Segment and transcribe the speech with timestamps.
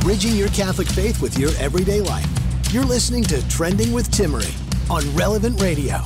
[0.00, 2.26] Bridging your Catholic faith with your everyday life.
[2.72, 4.54] You're listening to Trending with Timmerie
[4.90, 5.98] on Relevant Radio.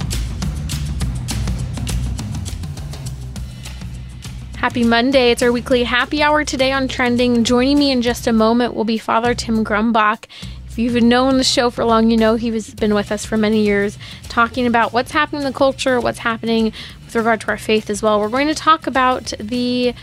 [4.57, 5.33] Happy Monday.
[5.33, 7.43] It's our weekly happy hour today on Trending.
[7.43, 10.27] Joining me in just a moment will be Father Tim Grumbach.
[10.69, 13.65] If you've known the show for long, you know he's been with us for many
[13.65, 16.73] years, talking about what's happening in the culture, what's happening
[17.05, 18.21] with regard to our faith as well.
[18.21, 19.95] We're going to talk about the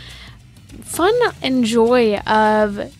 [0.84, 2.94] fun and joy of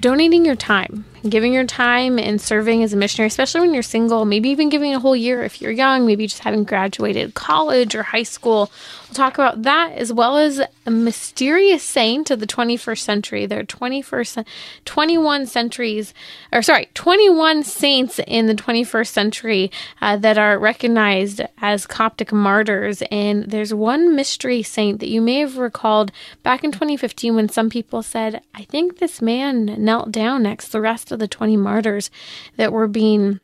[0.00, 4.24] donating your time, giving your time and serving as a missionary, especially when you're single,
[4.24, 8.02] maybe even giving a whole year if you're young, maybe just having graduated college or
[8.02, 8.70] high school.
[9.08, 13.46] We'll talk about that as well as a mysterious saint of the 21st century.
[13.46, 14.44] There are 21st,
[14.84, 16.12] 21 centuries,
[16.52, 19.70] or sorry, 21 saints in the 21st century
[20.02, 23.02] uh, that are recognized as Coptic martyrs.
[23.10, 27.70] And there's one mystery saint that you may have recalled back in 2015 when some
[27.70, 31.56] people said, I think this man knelt down next to the rest of the 20
[31.56, 32.10] martyrs
[32.56, 33.40] that were being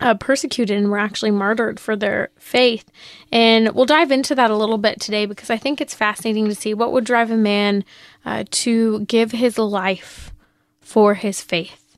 [0.00, 2.90] uh, persecuted and were actually martyred for their faith.
[3.32, 6.54] And we'll dive into that a little bit today because I think it's fascinating to
[6.54, 7.84] see what would drive a man
[8.24, 10.32] uh, to give his life
[10.80, 11.96] for his faith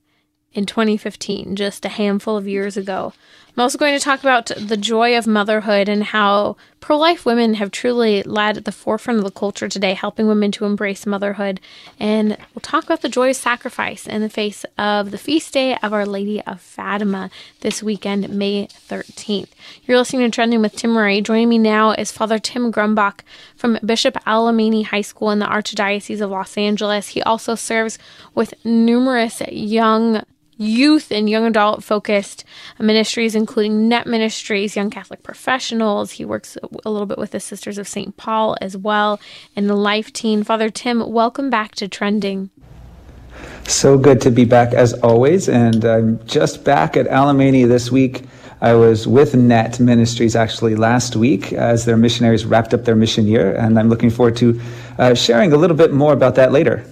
[0.53, 3.13] in 2015, just a handful of years ago.
[3.59, 7.55] I'm also going to talk about the joy of motherhood and how pro life women
[7.55, 11.61] have truly led at the forefront of the culture today, helping women to embrace motherhood.
[11.99, 15.77] And we'll talk about the joy of sacrifice in the face of the feast day
[15.83, 19.49] of Our Lady of Fatima this weekend, May 13th.
[19.83, 21.25] You're listening to Trending with Timmerie.
[21.25, 23.23] Joining me now is Father Tim Grumbach
[23.57, 27.09] from Bishop Alemany High School in the Archdiocese of Los Angeles.
[27.09, 27.99] He also serves
[28.37, 30.23] with numerous young
[30.59, 32.45] youth and young adult focused
[32.79, 36.13] ministries, including Net Ministries, Young Catholic Professionals.
[36.13, 38.17] He works a little bit with the Sisters of St.
[38.17, 39.21] Paul as well,
[39.57, 40.43] and the Life Teen.
[40.43, 42.51] Father Tim, welcome back to Trending.
[43.69, 48.25] So good to be back as always, and I'm just back at Alemany this week.
[48.61, 53.27] I was with Net Ministries actually last week as their missionaries wrapped up their mission
[53.27, 54.61] year, and I'm looking forward to
[54.99, 56.85] uh, sharing a little bit more about that later.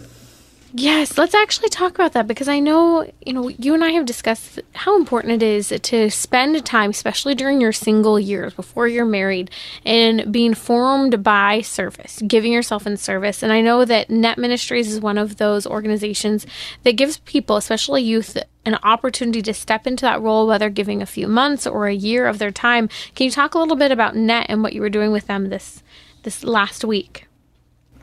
[0.78, 4.04] Yes, let's actually talk about that because I know, you know, you and I have
[4.04, 9.06] discussed how important it is to spend time, especially during your single years before you're
[9.06, 9.50] married,
[9.86, 13.42] and being formed by service, giving yourself in service.
[13.42, 16.46] And I know that Net Ministries is one of those organizations
[16.82, 21.06] that gives people, especially youth, an opportunity to step into that role, whether giving a
[21.06, 22.90] few months or a year of their time.
[23.14, 25.48] Can you talk a little bit about Net and what you were doing with them
[25.48, 25.82] this
[26.22, 27.25] this last week?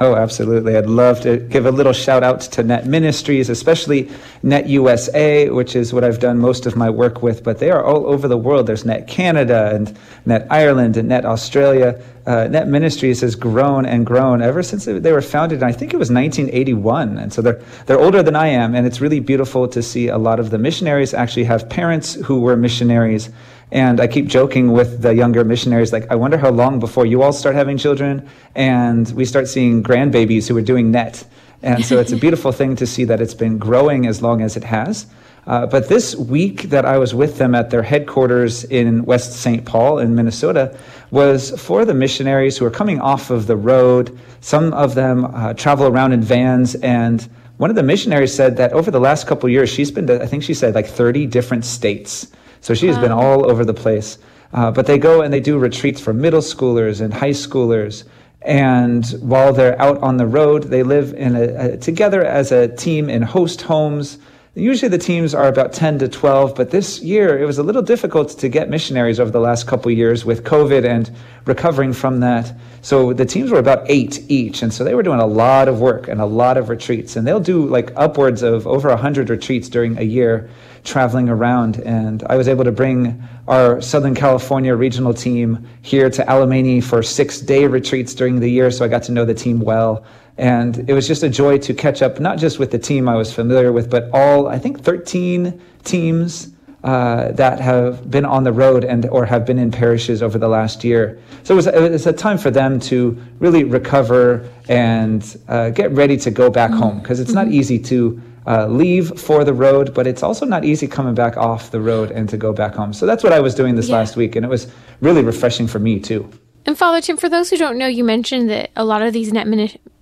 [0.03, 0.75] Oh, absolutely.
[0.75, 4.12] I'd love to give a little shout out to Net Ministries, especially
[4.44, 7.81] Net USA, which is what I've done most of my work with, but they are
[7.81, 8.68] all over the world.
[8.68, 12.03] There's Net Canada and Net Ireland and Net Australia.
[12.25, 15.64] Uh, Net Ministries has grown and grown ever since they were founded.
[15.64, 17.18] I think it was 1981.
[17.18, 18.75] And so they're, they're older than I am.
[18.75, 22.41] And it's really beautiful to see a lot of the missionaries actually have parents who
[22.41, 23.30] were missionaries
[23.73, 27.23] and I keep joking with the younger missionaries, like, I wonder how long before you
[27.23, 31.25] all start having children and we start seeing grandbabies who are doing net.
[31.63, 34.56] And so it's a beautiful thing to see that it's been growing as long as
[34.56, 35.07] it has.
[35.47, 39.66] Uh, but this week that I was with them at their headquarters in West St.
[39.66, 40.78] Paul in Minnesota
[41.09, 44.16] was for the missionaries who are coming off of the road.
[44.41, 46.75] Some of them uh, travel around in vans.
[46.75, 50.22] And one of the missionaries said that over the last couple years, she's been to,
[50.22, 52.28] I think she said like 30 different states.
[52.63, 53.01] So she's wow.
[53.01, 54.18] been all over the place.
[54.53, 58.06] Uh, but they go and they do retreats for middle schoolers and high schoolers.
[58.41, 62.73] And while they're out on the road, they live in a, a, together as a
[62.73, 64.18] team in host homes.
[64.56, 67.82] Usually the teams are about 10 to 12, but this year it was a little
[67.82, 71.11] difficult to get missionaries over the last couple years with COVID and
[71.46, 72.53] recovering from that.
[72.82, 74.61] So the teams were about eight each.
[74.61, 77.17] And so they were doing a lot of work and a lot of retreats.
[77.17, 80.49] And they'll do like upwards of over 100 retreats during a year
[80.84, 81.80] traveling around.
[81.80, 87.03] And I was able to bring our Southern California regional team here to Alemany for
[87.03, 88.72] six day retreats during the year.
[88.72, 90.06] So I got to know the team well.
[90.38, 93.16] And it was just a joy to catch up, not just with the team I
[93.16, 96.53] was familiar with, but all, I think, 13 teams
[96.84, 100.47] uh, that have been on the road and or have been in parishes over the
[100.47, 101.20] last year.
[101.44, 105.91] So it was, it was a time for them to really recover and uh, get
[105.91, 107.56] ready to go back home because it's not mm-hmm.
[107.56, 111.72] easy to uh, leave for the road, but it's also not easy coming back off
[111.72, 112.93] the road and to go back home.
[112.93, 113.97] So that's what I was doing this yeah.
[113.97, 116.29] last week, and it was really refreshing for me too.
[116.66, 119.34] And Father Tim, for those who don't know, you mentioned that a lot of these
[119.34, 119.47] net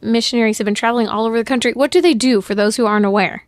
[0.01, 1.73] missionaries have been traveling all over the country.
[1.73, 3.47] What do they do for those who aren't aware?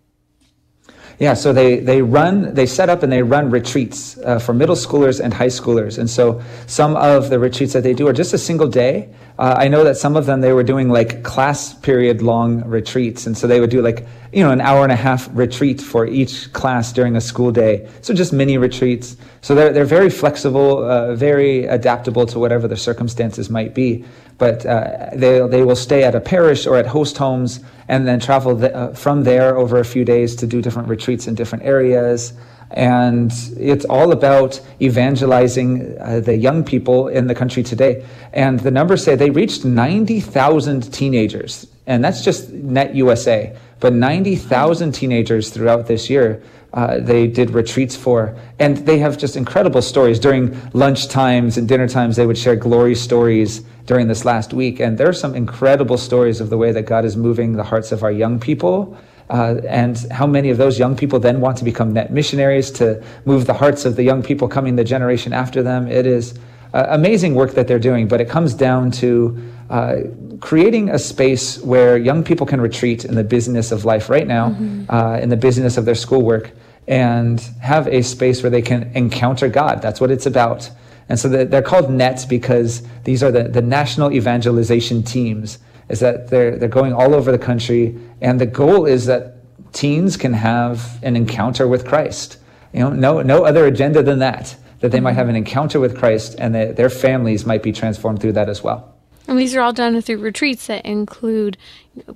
[1.20, 4.76] Yeah, so they, they run, they set up and they run retreats uh, for middle
[4.76, 6.00] schoolers and high schoolers.
[6.00, 9.14] And so some of the retreats that they do are just a single day.
[9.44, 13.28] Uh, I know that some of them they were doing like class period long retreats.
[13.28, 16.08] And so they would do like, you know, an hour and a half retreat for
[16.08, 17.90] each class during a school day.
[18.00, 19.18] So just mini retreats.
[19.42, 24.06] So they're, they're very flexible, uh, very adaptable to whatever the circumstances might be.
[24.38, 27.60] But uh, they, they will stay at a parish or at host homes
[27.90, 31.28] and then travel the, uh, from there over a few days to do different retreats
[31.28, 32.32] in different areas.
[32.74, 38.06] And it's all about evangelizing uh, the young people in the country today.
[38.34, 41.68] And the numbers say they reached 90,000 teenagers.
[41.86, 43.56] And that's just Net USA.
[43.80, 46.42] But 90,000 teenagers throughout this year
[46.74, 48.36] uh, they did retreats for.
[48.58, 50.20] And they have just incredible stories.
[50.20, 54.80] During lunch times and dinner times, they would share glory stories during this last week.
[54.80, 57.92] And there are some incredible stories of the way that God is moving the hearts
[57.92, 58.98] of our young people.
[59.30, 63.04] Uh, and how many of those young people then want to become net missionaries to
[63.26, 65.88] move the hearts of the young people coming the generation after them.
[65.88, 66.38] It is
[66.74, 69.38] uh, amazing work that they're doing, but it comes down to
[69.70, 69.96] uh,
[70.40, 74.50] creating a space where young people can retreat in the business of life right now,
[74.50, 74.84] mm-hmm.
[74.90, 76.52] Uh, in the business of their schoolwork,
[76.88, 79.82] and have a space where they can encounter God.
[79.82, 80.70] That's what it's about.
[81.10, 85.60] And so they're called NETs because these are the, the national evangelization teams,
[85.90, 87.98] is that they're, they're going all over the country.
[88.22, 89.36] And the goal is that
[89.74, 92.38] teens can have an encounter with Christ.
[92.74, 95.98] You know, no, no other agenda than that, that they might have an encounter with
[95.98, 98.94] Christ and that their families might be transformed through that as well.
[99.28, 101.58] And these are all done through retreats that include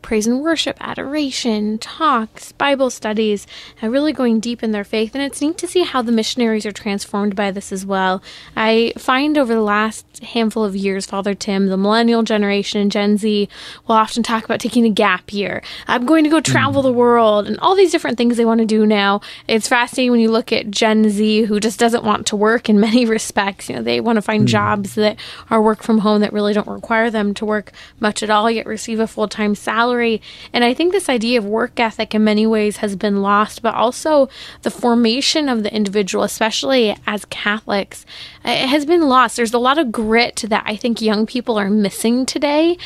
[0.01, 3.45] praise and worship, adoration, talks, Bible studies,
[3.81, 5.13] uh, really going deep in their faith.
[5.13, 8.21] And it's neat to see how the missionaries are transformed by this as well.
[8.55, 13.17] I find over the last handful of years, Father Tim, the millennial generation and Gen
[13.17, 13.47] Z
[13.87, 15.61] will often talk about taking a gap year.
[15.87, 18.65] I'm going to go travel the world and all these different things they want to
[18.65, 19.21] do now.
[19.47, 22.79] It's fascinating when you look at Gen Z who just doesn't want to work in
[22.79, 23.69] many respects.
[23.69, 24.47] You know, they want to find mm.
[24.47, 25.19] jobs that
[25.51, 28.65] are work from home that really don't require them to work much at all, yet
[28.65, 30.21] receive a full time salary.
[30.53, 33.75] And I think this idea of work ethic in many ways has been lost, but
[33.75, 34.29] also
[34.61, 38.05] the formation of the individual, especially as Catholics,
[38.45, 39.35] uh, it has been lost.
[39.35, 42.77] There's a lot of grit that I think young people are missing today.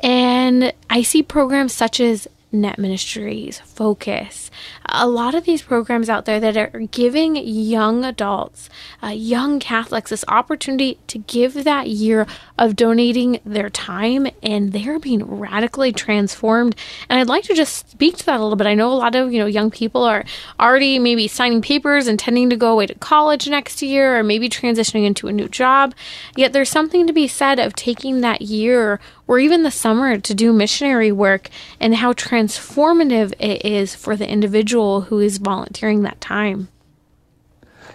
[0.00, 4.50] And I see programs such as Net Ministries, Focus,
[4.88, 8.70] a lot of these programs out there that are giving young adults,
[9.02, 12.26] uh, young Catholics, this opportunity to give that year
[12.58, 16.74] of donating their time, and they're being radically transformed.
[17.08, 18.66] And I'd like to just speak to that a little bit.
[18.66, 20.24] I know a lot of you know young people are
[20.58, 25.04] already maybe signing papers, intending to go away to college next year, or maybe transitioning
[25.04, 25.94] into a new job.
[26.36, 30.34] Yet there's something to be said of taking that year or even the summer to
[30.34, 36.20] do missionary work and how transformative it is for the individual who is volunteering that
[36.20, 36.68] time.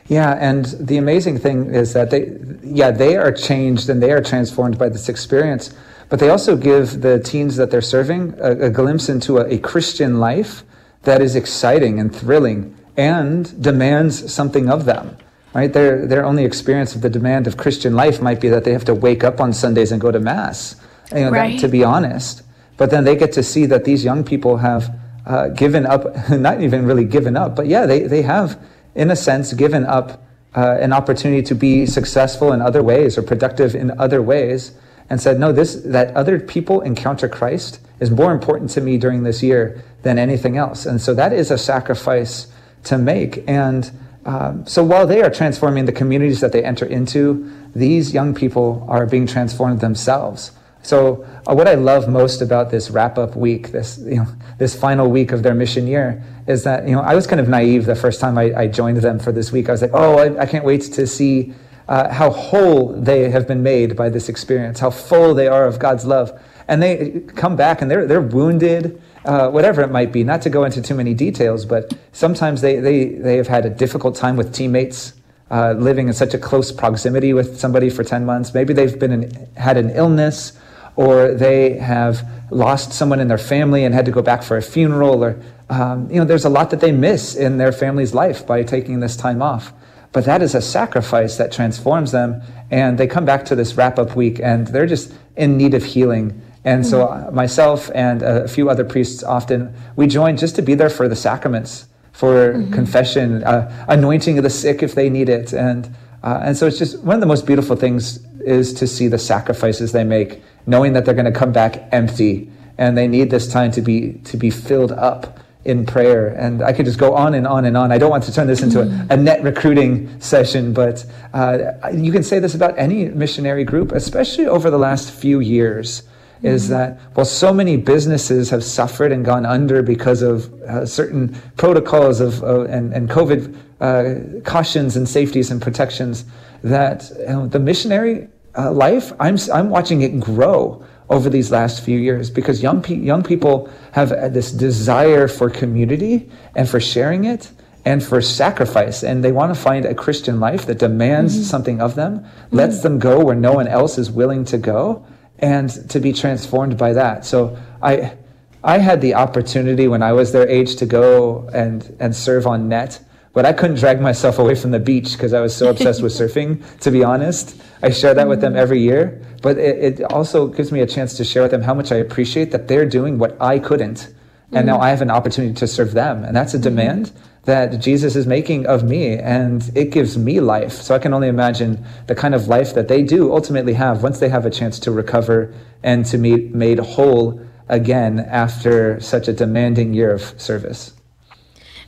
[0.07, 4.21] Yeah, and the amazing thing is that they, yeah, they are changed and they are
[4.21, 5.73] transformed by this experience,
[6.09, 9.57] but they also give the teens that they're serving a, a glimpse into a, a
[9.59, 10.63] Christian life
[11.03, 15.17] that is exciting and thrilling and demands something of them
[15.53, 15.71] right?
[15.71, 18.85] Their, their only experience of the demand of Christian life might be that they have
[18.85, 20.75] to wake up on Sundays and go to Mass
[21.11, 21.53] you know, right.
[21.53, 22.41] that, to be honest.
[22.77, 24.93] But then they get to see that these young people have
[25.25, 28.59] uh, given up, not even really given up, but yeah, they, they have,
[28.95, 30.23] in a sense, given up
[30.55, 34.73] uh, an opportunity to be successful in other ways or productive in other ways
[35.09, 39.23] and said, no, this, that other people encounter Christ is more important to me during
[39.23, 40.85] this year than anything else.
[40.85, 42.47] And so that is a sacrifice
[42.85, 43.47] to make.
[43.47, 43.89] And
[44.25, 48.85] um, so while they are transforming the communities that they enter into, these young people
[48.89, 50.51] are being transformed themselves.
[50.83, 54.27] So uh, what I love most about this wrap up week, this you know
[54.59, 57.47] this final week of their mission year, is that you know I was kind of
[57.47, 59.69] naive the first time I, I joined them for this week.
[59.69, 61.53] I was like, oh, I, I can't wait to see
[61.87, 65.79] uh, how whole they have been made by this experience, how full they are of
[65.79, 66.37] God's love,
[66.67, 69.01] and they come back and they're they're wounded.
[69.25, 72.81] Uh, whatever it might be, not to go into too many details, but sometimes they,
[72.81, 75.13] they, they have had a difficult time with teammates,
[75.49, 78.53] uh, living in such a close proximity with somebody for 10 months.
[78.53, 80.59] Maybe they've been had an illness
[80.95, 84.61] or they have lost someone in their family and had to go back for a
[84.61, 88.45] funeral, or um, you know, there's a lot that they miss in their family's life
[88.45, 89.73] by taking this time off.
[90.11, 93.97] But that is a sacrifice that transforms them, and they come back to this wrap
[93.97, 96.39] up week and they're just in need of healing.
[96.63, 100.75] And so uh, myself and a few other priests often we join just to be
[100.75, 102.71] there for the sacraments, for mm-hmm.
[102.71, 106.77] confession, uh, anointing of the sick if they need it, and uh, and so it's
[106.77, 110.93] just one of the most beautiful things is to see the sacrifices they make, knowing
[110.93, 114.37] that they're going to come back empty, and they need this time to be to
[114.37, 116.27] be filled up in prayer.
[116.27, 117.91] And I could just go on and on and on.
[117.91, 121.57] I don't want to turn this into a, a net recruiting session, but uh,
[121.93, 126.03] you can say this about any missionary group, especially over the last few years
[126.43, 131.33] is that while so many businesses have suffered and gone under because of uh, certain
[131.55, 136.25] protocols of and, and COVID uh, cautions and safeties and protections,
[136.61, 141.83] that you know, the missionary uh, life, I'm, I'm watching it grow over these last
[141.83, 147.25] few years because young, pe- young people have this desire for community and for sharing
[147.25, 147.51] it
[147.85, 149.03] and for sacrifice.
[149.03, 151.43] And they want to find a Christian life that demands mm-hmm.
[151.43, 152.55] something of them, mm-hmm.
[152.55, 155.05] lets them go where no one else is willing to go
[155.39, 157.25] and to be transformed by that.
[157.25, 158.15] So I,
[158.63, 162.69] I had the opportunity when I was their age to go and, and serve on
[162.69, 163.03] net,
[163.33, 166.13] but I couldn't drag myself away from the beach because I was so obsessed with
[166.19, 167.61] surfing, to be honest.
[167.81, 171.17] I share that with them every year, but it, it, also gives me a chance
[171.17, 174.13] to share with them how much I appreciate that they're doing what I couldn't.
[174.51, 174.67] And mm-hmm.
[174.67, 176.23] now I have an opportunity to serve them.
[176.23, 177.11] And that's a demand
[177.45, 180.73] that Jesus is making of me, and it gives me life.
[180.73, 184.19] So I can only imagine the kind of life that they do ultimately have once
[184.19, 189.33] they have a chance to recover and to be made whole again after such a
[189.33, 190.93] demanding year of service.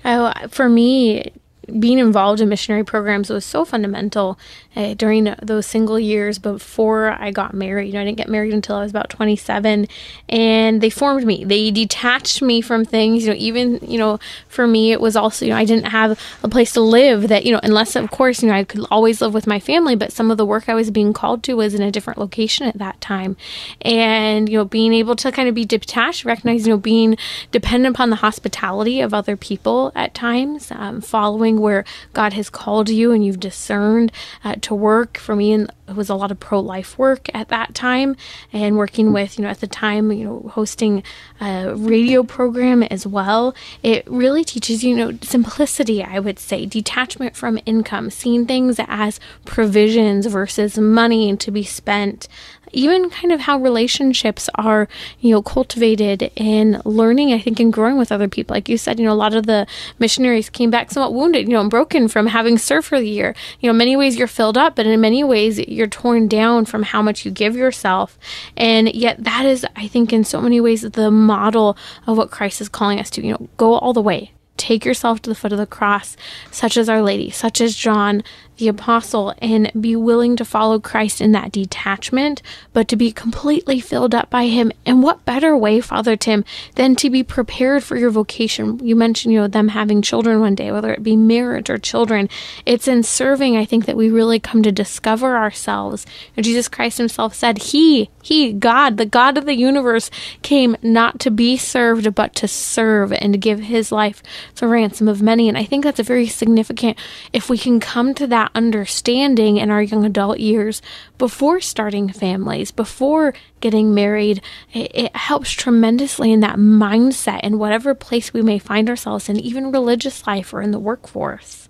[0.06, 1.32] Oh, for me,
[1.80, 4.38] being involved in missionary programs was so fundamental
[4.76, 7.88] uh, during those single years before I got married.
[7.88, 9.88] You know, I didn't get married until I was about 27,
[10.30, 11.44] and they formed me.
[11.44, 13.24] They detached me from things.
[13.24, 16.20] You know, even you know, for me, it was also you know I didn't have
[16.44, 17.30] a place to live.
[17.30, 19.96] That you know, unless of course you know I could always live with my family,
[19.96, 22.68] but some of the work I was being called to was in a different location
[22.68, 23.38] at that time,
[23.82, 27.18] and you know, being able to kind of be detached, recognize you know, being
[27.52, 31.84] dependent upon the hospitality of other people at times, um, following where
[32.14, 34.12] God has called you and you've discerned
[34.44, 35.18] uh, to work.
[35.18, 38.16] For me, and it was a lot of pro life work at that time,
[38.52, 41.04] and working with you know at the time you know hosting
[41.40, 43.56] a radio program as well.
[43.84, 46.04] It really teaches you know simplicity.
[46.04, 52.28] I would say detachment from income, seeing things as provisions versus money to be spent
[52.72, 54.88] even kind of how relationships are,
[55.20, 58.54] you know, cultivated in learning, I think, and growing with other people.
[58.54, 59.68] Like you said, you know, a lot of the
[60.00, 63.36] missionaries came back somewhat wounded, you know, and broken from having served for the year.
[63.60, 66.84] You know, many ways you're filled up, but in many ways you're torn down from
[66.84, 68.18] how much you give yourself.
[68.58, 72.62] And yet that is, I think, in so many ways the model of what Christ
[72.62, 74.32] is calling us to, you know, go all the way.
[74.58, 76.16] Take yourself to the foot of the cross,
[76.50, 78.24] such as Our Lady, such as John,
[78.58, 82.42] the apostle and be willing to follow Christ in that detachment,
[82.74, 84.72] but to be completely filled up by him.
[84.86, 86.46] And what better way, Father Tim,
[86.76, 88.80] than to be prepared for your vocation?
[88.86, 92.30] You mentioned, you know, them having children one day, whether it be marriage or children.
[92.66, 96.06] It's in serving, I think, that we really come to discover ourselves.
[96.36, 100.10] And Jesus Christ himself said, He, He, God, the God of the universe,
[100.42, 104.22] came not to be served, but to serve and to give his life
[104.56, 105.50] the ransom of many.
[105.50, 106.98] And I think that's a very significant,
[107.34, 110.82] if we can come to that that understanding in our young adult years
[111.18, 114.42] before starting families, before getting married,
[114.74, 119.40] it, it helps tremendously in that mindset in whatever place we may find ourselves in,
[119.40, 121.70] even religious life or in the workforce.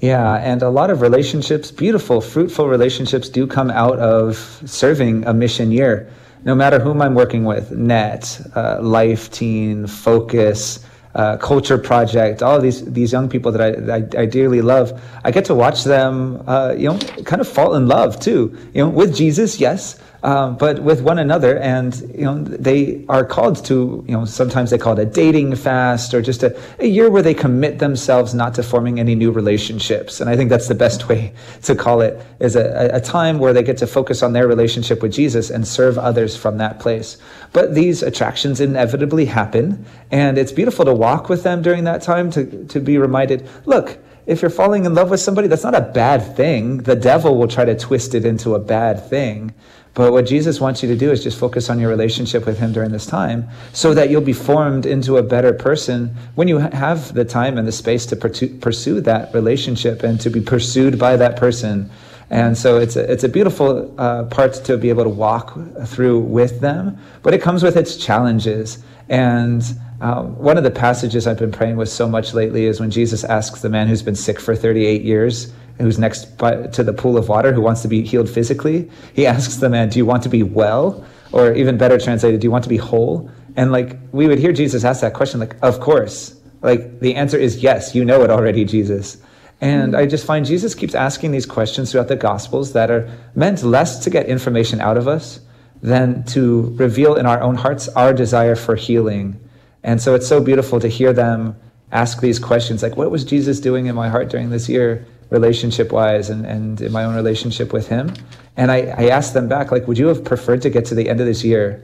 [0.00, 5.34] Yeah, and a lot of relationships, beautiful, fruitful relationships, do come out of serving a
[5.34, 6.08] mission year.
[6.44, 10.86] No matter whom I'm working with, NET, uh, Life Teen, Focus,
[11.18, 14.98] uh, culture project, all of these these young people that I, I, I dearly love,
[15.24, 18.84] I get to watch them, uh, you know, kind of fall in love too, you
[18.84, 21.58] know, with Jesus, yes, um, but with one another.
[21.58, 25.54] And, you know, they are called to, you know, sometimes they call it a dating
[25.56, 29.30] fast or just a, a year where they commit themselves not to forming any new
[29.30, 30.20] relationships.
[30.20, 31.32] And I think that's the best way
[31.62, 35.02] to call it is a, a time where they get to focus on their relationship
[35.02, 37.18] with Jesus and serve others from that place.
[37.52, 39.84] But these attractions inevitably happen.
[40.10, 43.98] And it's beautiful to walk with them during that time to, to be reminded, look,
[44.26, 46.78] if you're falling in love with somebody, that's not a bad thing.
[46.78, 49.54] The devil will try to twist it into a bad thing.
[49.98, 52.72] But what Jesus wants you to do is just focus on your relationship with Him
[52.72, 57.14] during this time so that you'll be formed into a better person when you have
[57.14, 61.36] the time and the space to pursue that relationship and to be pursued by that
[61.36, 61.90] person.
[62.30, 66.20] And so it's a, it's a beautiful uh, part to be able to walk through
[66.20, 68.78] with them, but it comes with its challenges.
[69.08, 69.64] And
[70.00, 73.24] uh, one of the passages I've been praying with so much lately is when Jesus
[73.24, 77.16] asks the man who's been sick for 38 years, who's next by, to the pool
[77.16, 78.90] of water, who wants to be healed physically.
[79.14, 81.04] He asks the man, Do you want to be well?
[81.32, 83.30] Or even better translated, do you want to be whole?
[83.56, 86.34] And like we would hear Jesus ask that question, like, of course.
[86.62, 89.18] Like the answer is yes, you know it already, Jesus.
[89.60, 93.62] And I just find Jesus keeps asking these questions throughout the Gospels that are meant
[93.62, 95.40] less to get information out of us
[95.82, 99.38] than to reveal in our own hearts our desire for healing.
[99.82, 101.56] And so it's so beautiful to hear them
[101.90, 105.92] ask these questions like, what was Jesus doing in my heart during this year, relationship
[105.92, 108.14] wise, and, and in my own relationship with Him?
[108.56, 111.08] And I, I asked them back, like, would you have preferred to get to the
[111.08, 111.82] end of this year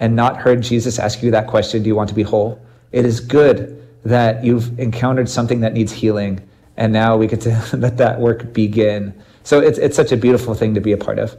[0.00, 2.60] and not heard Jesus ask you that question, do you want to be whole?
[2.92, 6.40] It is good that you've encountered something that needs healing
[6.76, 9.14] and now we get to let that work begin.
[9.42, 11.36] So it's it's such a beautiful thing to be a part of.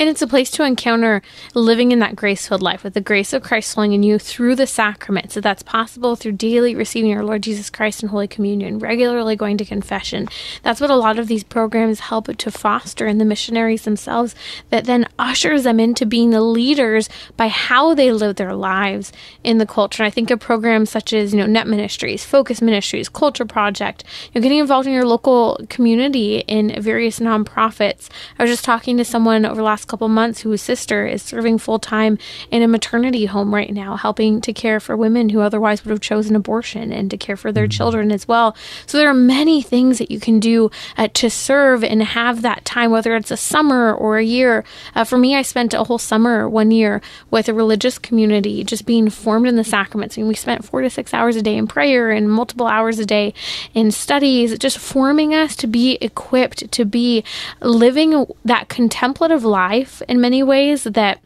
[0.00, 1.20] And it's a place to encounter
[1.52, 4.54] living in that grace filled life with the grace of Christ flowing in you through
[4.54, 5.30] the sacrament.
[5.30, 9.58] So that's possible through daily receiving our Lord Jesus Christ in Holy Communion, regularly going
[9.58, 10.26] to confession.
[10.62, 14.34] That's what a lot of these programs help to foster in the missionaries themselves,
[14.70, 19.12] that then ushers them into being the leaders by how they live their lives
[19.44, 20.02] in the culture.
[20.02, 24.04] And I think of programs such as, you know, Net Ministries, Focus Ministries, Culture Project,
[24.32, 28.08] you know, getting involved in your local community in various nonprofits.
[28.38, 31.78] I was just talking to someone over last couple months whose sister is serving full
[31.78, 32.16] time
[32.50, 36.00] in a maternity home right now, helping to care for women who otherwise would have
[36.00, 37.70] chosen abortion and to care for their mm-hmm.
[37.70, 38.56] children as well.
[38.86, 42.64] So there are many things that you can do uh, to serve and have that
[42.64, 44.64] time, whether it's a summer or a year.
[44.94, 48.86] Uh, for me, I spent a whole summer one year with a religious community, just
[48.86, 50.16] being formed in the sacraments.
[50.16, 52.98] I mean, we spent four to six hours a day in prayer and multiple hours
[52.98, 53.34] a day
[53.74, 57.24] in studies, just forming us to be equipped to be
[57.60, 61.20] living that contemplative life life in many ways that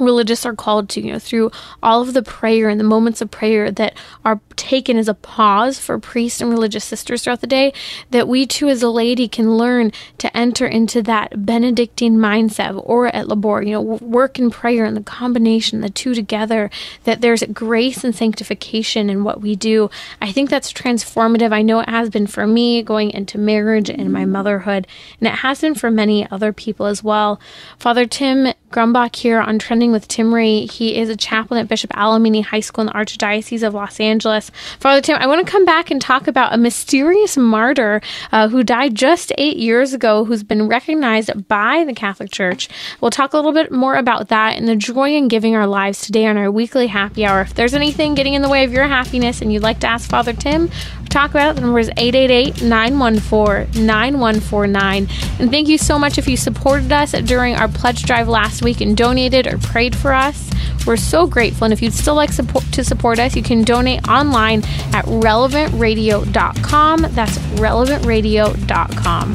[0.00, 1.50] religious are called to, you know, through
[1.82, 5.78] all of the prayer and the moments of prayer that are taken as a pause
[5.78, 7.72] for priests and religious sisters throughout the day,
[8.10, 13.10] that we too as a lady can learn to enter into that Benedictine mindset ora
[13.14, 16.70] et labora, you know, work and prayer and the combination, the two together,
[17.04, 19.90] that there's grace and sanctification in what we do.
[20.20, 21.52] I think that's transformative.
[21.52, 24.86] I know it has been for me going into marriage and my motherhood,
[25.20, 27.40] and it has been for many other people as well.
[27.78, 30.70] Father Tim Grumbach here on Trending with Timmerie.
[30.70, 34.50] He is a chaplain at Bishop Alemany High School in the Archdiocese of Los Angeles.
[34.78, 38.62] Father Tim, I want to come back and talk about a mysterious martyr uh, who
[38.62, 42.68] died just eight years ago, who's been recognized by the Catholic Church.
[43.00, 46.02] We'll talk a little bit more about that and the joy in giving our lives
[46.02, 47.40] today on our weekly happy hour.
[47.40, 50.08] If there's anything getting in the way of your happiness and you'd like to ask
[50.10, 50.70] Father Tim,
[51.08, 51.54] talk about it.
[51.56, 55.08] The number is 888 914 9149.
[55.38, 58.80] And thank you so much if you supported us during our pledge drive last week
[58.80, 60.50] and donated or prayed for us.
[60.86, 61.64] We're so grateful.
[61.64, 64.60] And if you'd still like support, to support us, you can donate online
[64.94, 67.02] at relevantradio.com.
[67.10, 69.34] That's relevantradio.com.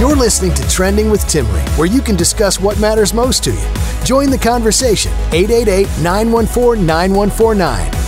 [0.00, 3.68] You're listening to Trending with Timmerie, where you can discuss what matters most to you.
[4.02, 7.99] Join the conversation 888 914 9149.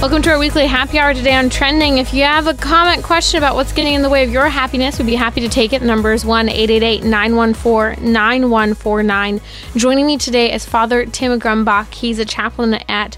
[0.00, 1.98] Welcome to our weekly happy hour today on trending.
[1.98, 4.96] If you have a comment, question about what's getting in the way of your happiness,
[4.96, 5.80] we'd be happy to take it.
[5.80, 9.40] The number is 1 888 914 9149.
[9.74, 11.92] Joining me today is Father Tim Grumbach.
[11.92, 13.16] He's a chaplain at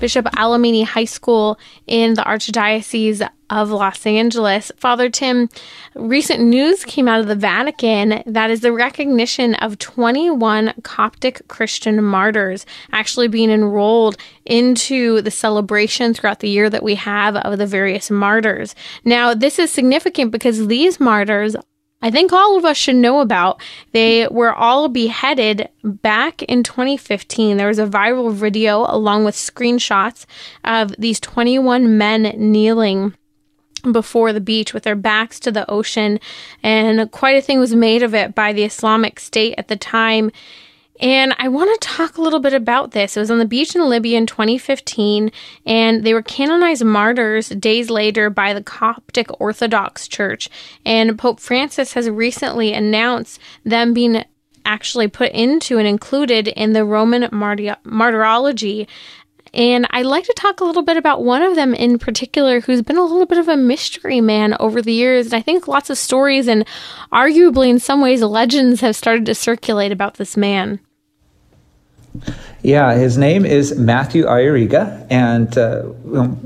[0.00, 4.72] Bishop Alemany High School in the Archdiocese of Los Angeles.
[4.76, 5.48] Father Tim,
[5.94, 12.02] recent news came out of the Vatican that is the recognition of 21 Coptic Christian
[12.02, 17.66] martyrs actually being enrolled into the celebration throughout the year that we have of the
[17.66, 18.74] various martyrs.
[19.04, 21.56] Now, this is significant because these martyrs
[22.02, 23.60] I think all of us should know about.
[23.92, 27.56] They were all beheaded back in 2015.
[27.56, 30.24] There was a viral video along with screenshots
[30.64, 33.14] of these 21 men kneeling
[33.92, 36.20] before the beach with their backs to the ocean,
[36.62, 40.30] and quite a thing was made of it by the Islamic State at the time.
[41.00, 43.16] And I want to talk a little bit about this.
[43.16, 45.32] It was on the beach in Libya in 2015,
[45.64, 50.50] and they were canonized martyrs days later by the Coptic Orthodox Church.
[50.84, 54.24] And Pope Francis has recently announced them being
[54.66, 58.86] actually put into and included in the Roman martyr- martyrology.
[59.54, 62.82] And I'd like to talk a little bit about one of them in particular who's
[62.82, 65.26] been a little bit of a mystery man over the years.
[65.26, 66.66] And I think lots of stories and
[67.10, 70.78] arguably in some ways legends have started to circulate about this man.
[72.62, 75.84] Yeah, his name is Matthew Ayariga, and uh,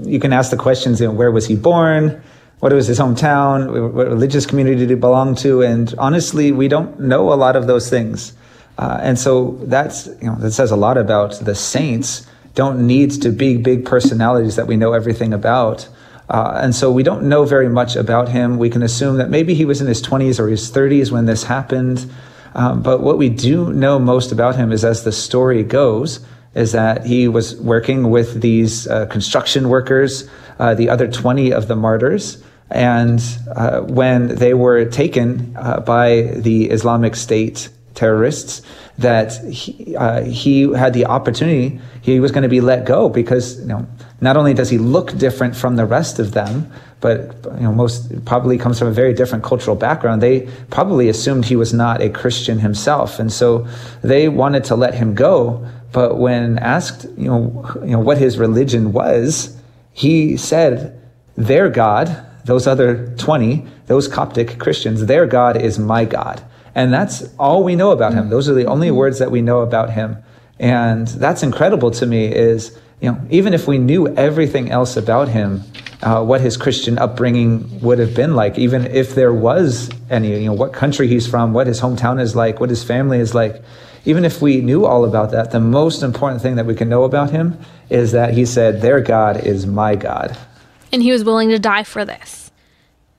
[0.08, 2.22] you can ask the questions: you know, where was he born?
[2.60, 3.92] What was his hometown?
[3.92, 5.62] What religious community did he belong to?
[5.62, 8.32] And honestly, we don't know a lot of those things,
[8.78, 12.26] uh, and so that's you know that says a lot about the saints.
[12.54, 15.88] Don't need to be big personalities that we know everything about.
[16.28, 18.56] Uh, and so we don't know very much about him.
[18.56, 21.44] We can assume that maybe he was in his 20s or his 30s when this
[21.44, 22.10] happened.
[22.54, 26.72] Um, but what we do know most about him is as the story goes, is
[26.72, 31.76] that he was working with these uh, construction workers, uh, the other 20 of the
[31.76, 32.42] martyrs.
[32.70, 33.20] And
[33.54, 38.62] uh, when they were taken uh, by the Islamic State terrorists,
[38.98, 43.60] that he, uh, he had the opportunity, he was going to be let go because,
[43.60, 43.86] you know,
[44.20, 46.70] not only does he look different from the rest of them,
[47.04, 50.22] but you know, most probably comes from a very different cultural background.
[50.22, 53.66] They probably assumed he was not a Christian himself, and so
[54.00, 55.68] they wanted to let him go.
[55.92, 59.54] But when asked, you know, you know what his religion was,
[59.92, 60.98] he said,
[61.36, 66.42] "Their God, those other twenty, those Coptic Christians, their God is my God."
[66.74, 68.30] And that's all we know about him.
[68.30, 70.16] Those are the only words that we know about him.
[70.58, 75.28] And that's incredible to me is, you know, even if we knew everything else about
[75.28, 75.62] him,
[76.02, 80.46] uh, what his Christian upbringing would have been like, even if there was any, you
[80.46, 83.62] know, what country he's from, what his hometown is like, what his family is like,
[84.04, 87.04] even if we knew all about that, the most important thing that we can know
[87.04, 87.58] about him
[87.88, 90.36] is that he said, Their God is my God.
[90.92, 92.43] And he was willing to die for this.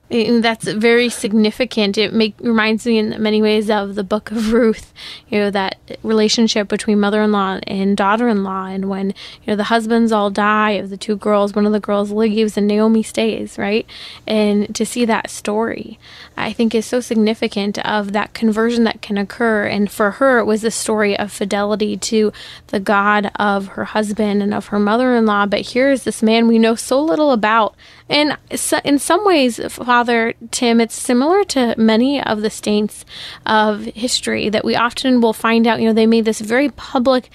[0.08, 1.98] And that's very significant.
[1.98, 4.94] It make, reminds me in many ways of the book of Ruth,
[5.30, 8.66] you know, that relationship between mother in law and daughter in law.
[8.66, 11.80] And when, you know, the husbands all die of the two girls, one of the
[11.80, 13.88] girls leaves and Naomi stays, right?
[14.28, 15.98] And to see that story,
[16.38, 19.66] I think is so significant of that conversion that can occur.
[19.66, 22.32] And for her, it was a story of fidelity to
[22.68, 25.48] the God of her husband and of her mother in law.
[25.48, 27.76] But here is this man we know so little about.
[28.08, 28.38] And
[28.84, 33.04] in some ways, Father Tim, it's similar to many of the saints
[33.46, 37.30] of history that we often will find out, you know, they made this very public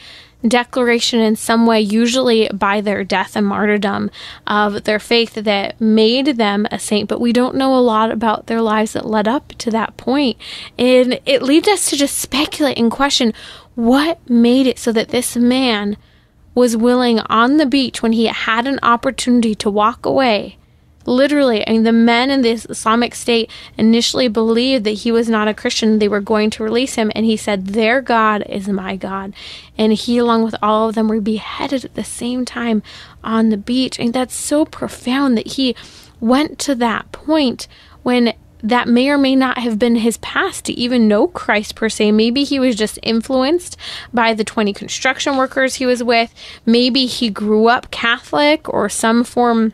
[0.47, 4.11] declaration in some way, usually by their death and martyrdom
[4.47, 8.47] of their faith that made them a saint, but we don't know a lot about
[8.47, 10.39] their lives that led up to that point.
[10.79, 13.35] And it leads us to just speculate and question
[13.75, 15.97] what made it so that this man
[16.55, 20.57] was willing on the beach when he had an opportunity to walk away
[21.07, 25.49] Literally, I mean, the men in the Islamic State initially believed that he was not
[25.49, 25.99] a Christian.
[25.99, 29.33] They were going to release him, and he said, Their God is my God.
[29.79, 32.83] And he, along with all of them, were beheaded at the same time
[33.25, 33.99] on the beach.
[33.99, 35.75] And that's so profound that he
[36.21, 37.67] went to that point
[38.03, 41.89] when that may or may not have been his past to even know Christ per
[41.89, 42.13] se.
[42.13, 43.77] Maybe he was just influenced
[44.13, 46.35] by the 20 construction workers he was with.
[46.67, 49.73] Maybe he grew up Catholic or some form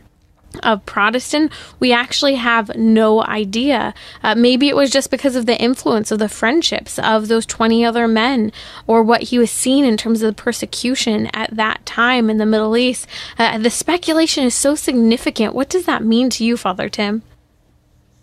[0.61, 3.95] of Protestant, we actually have no idea.
[4.23, 7.85] Uh, maybe it was just because of the influence of the friendships of those 20
[7.85, 8.53] other men
[8.87, 12.47] or what he was seeing in terms of the persecution at that time in the
[12.47, 13.07] Middle East.
[13.39, 15.55] Uh, the speculation is so significant.
[15.55, 17.23] What does that mean to you, Father Tim?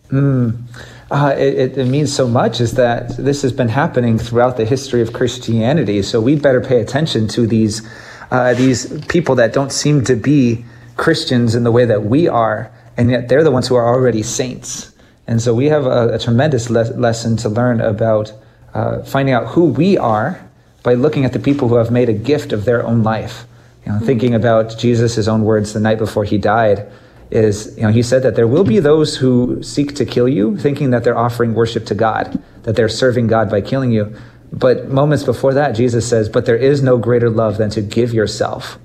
[0.10, 0.62] Mm.
[1.10, 5.02] Uh, it, it, means so much is that this has been happening throughout the history
[5.02, 6.02] of Christianity.
[6.02, 7.88] So we'd better pay attention to these
[8.32, 12.71] uh, these people that don't seem to be Christians in the way that we are,
[12.97, 14.93] and yet they're the ones who are already saints.
[15.27, 18.34] And so we have a, a tremendous le- lesson to learn about
[18.73, 20.47] uh, finding out who we are
[20.84, 23.45] by looking at the people who have made a gift of their own life.
[23.86, 26.89] You know, thinking about Jesus' own words the night before he died
[27.32, 30.58] is, you know, he said that there will be those who seek to kill you,
[30.58, 34.15] thinking that they're offering worship to God, that they're serving God by killing you.
[34.51, 38.13] But moments before that, Jesus says, but there is no greater love than to give
[38.13, 38.77] yourself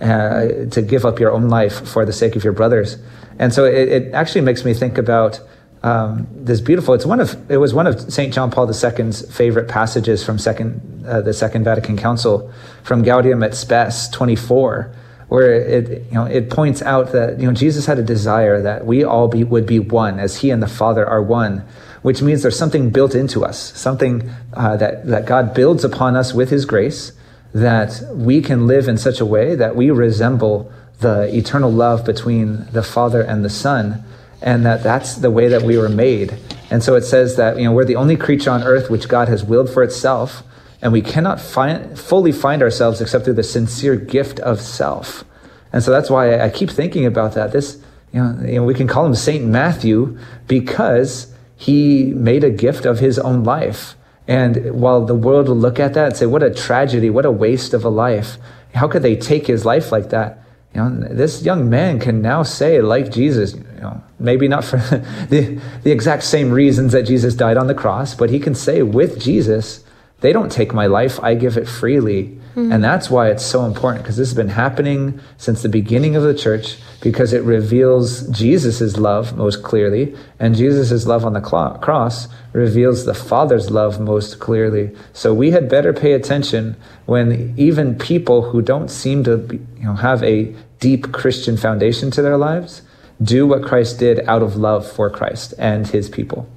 [0.00, 2.98] uh, to give up your own life for the sake of your brothers.
[3.38, 5.40] And so it, it actually makes me think about
[5.82, 6.94] um, this beautiful.
[6.94, 11.04] It's one of it was one of Saint John Paul II's favorite passages from second
[11.06, 14.92] uh, the Second Vatican Council, from Gaudium et Spes 24,
[15.28, 18.84] where it you know it points out that you know Jesus had a desire that
[18.84, 21.64] we all be would be one as He and the Father are one,
[22.02, 26.34] which means there's something built into us, something uh, that that God builds upon us
[26.34, 27.12] with His grace
[27.56, 32.66] that we can live in such a way that we resemble the eternal love between
[32.70, 34.04] the Father and the Son,
[34.42, 36.38] and that that's the way that we were made.
[36.70, 39.28] And so it says that you know we're the only creature on earth which God
[39.28, 40.42] has willed for itself,
[40.82, 45.24] and we cannot find, fully find ourselves except through the sincere gift of self.
[45.72, 47.52] And so that's why I keep thinking about that.
[47.52, 52.50] This, you know, you know we can call him Saint Matthew because he made a
[52.50, 53.95] gift of his own life
[54.28, 57.30] and while the world will look at that and say, what a tragedy, what a
[57.30, 58.38] waste of a life.
[58.74, 60.42] How could they take his life like that?
[60.74, 64.76] You know, this young man can now say, like Jesus, you know, maybe not for
[65.30, 68.82] the, the exact same reasons that Jesus died on the cross, but he can say
[68.82, 69.84] with Jesus
[70.20, 72.38] they don't take my life, I give it freely.
[72.56, 72.72] Mm-hmm.
[72.72, 76.22] And that's why it's so important because this has been happening since the beginning of
[76.22, 80.16] the church because it reveals Jesus' love most clearly.
[80.38, 84.90] And Jesus' love on the cross reveals the Father's love most clearly.
[85.12, 89.84] So we had better pay attention when even people who don't seem to be, you
[89.84, 92.80] know, have a deep Christian foundation to their lives
[93.22, 96.48] do what Christ did out of love for Christ and his people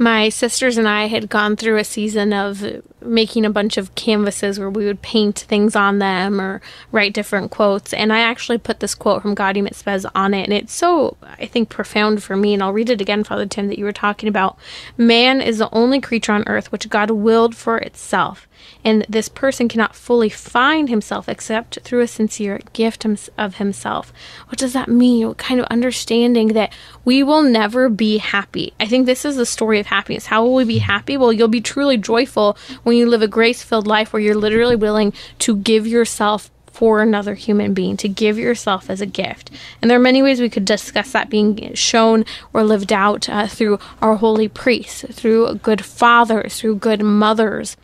[0.00, 4.58] my sisters and I had gone through a season of making a bunch of canvases
[4.58, 7.92] where we would paint things on them or write different quotes.
[7.92, 10.44] And I actually put this quote from Gaudium et Spes on it.
[10.44, 12.54] And it's so, I think, profound for me.
[12.54, 14.58] And I'll read it again, Father Tim, that you were talking about.
[14.96, 18.48] Man is the only creature on earth which God willed for itself
[18.84, 24.12] and this person cannot fully find himself except through a sincere gift of himself.
[24.48, 25.28] What does that mean?
[25.28, 26.72] What kind of understanding that
[27.04, 28.72] we will never be happy?
[28.80, 30.26] I think this is the story of happiness.
[30.26, 31.16] How will we be happy?
[31.16, 34.76] Well, you'll be truly joyful when you live a grace filled life where you're literally
[34.76, 39.50] willing to give yourself for another human being, to give yourself as a gift.
[39.82, 43.46] And there are many ways we could discuss that being shown or lived out uh,
[43.46, 47.76] through our holy priests, through good fathers, through good mothers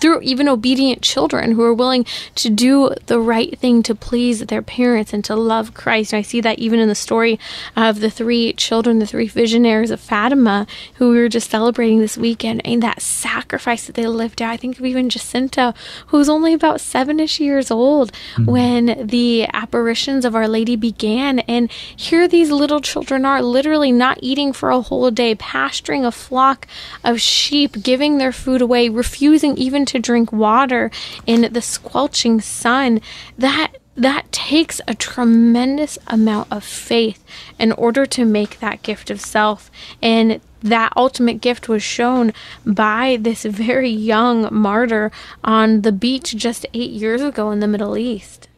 [0.00, 4.62] through even obedient children who are willing to do the right thing to please their
[4.62, 6.12] parents and to love Christ.
[6.12, 7.38] And I see that even in the story
[7.76, 12.18] of the three children, the three visionaries of Fatima, who we were just celebrating this
[12.18, 14.52] weekend, and that sacrifice that they lived out.
[14.52, 15.74] I think of even Jacinta,
[16.08, 18.50] who was only about seven ish years old mm-hmm.
[18.50, 21.40] when the apparitions of Our Lady began.
[21.40, 26.12] And here these little children are literally not eating for a whole day, pasturing a
[26.12, 26.66] flock
[27.04, 30.90] of sheep, giving their food away, refusing even even to drink water
[31.24, 33.00] in the squelching sun,
[33.36, 37.24] that that takes a tremendous amount of faith
[37.58, 39.70] in order to make that gift of self.
[40.00, 42.32] And that ultimate gift was shown
[42.64, 45.10] by this very young martyr
[45.42, 48.48] on the beach just eight years ago in the Middle East.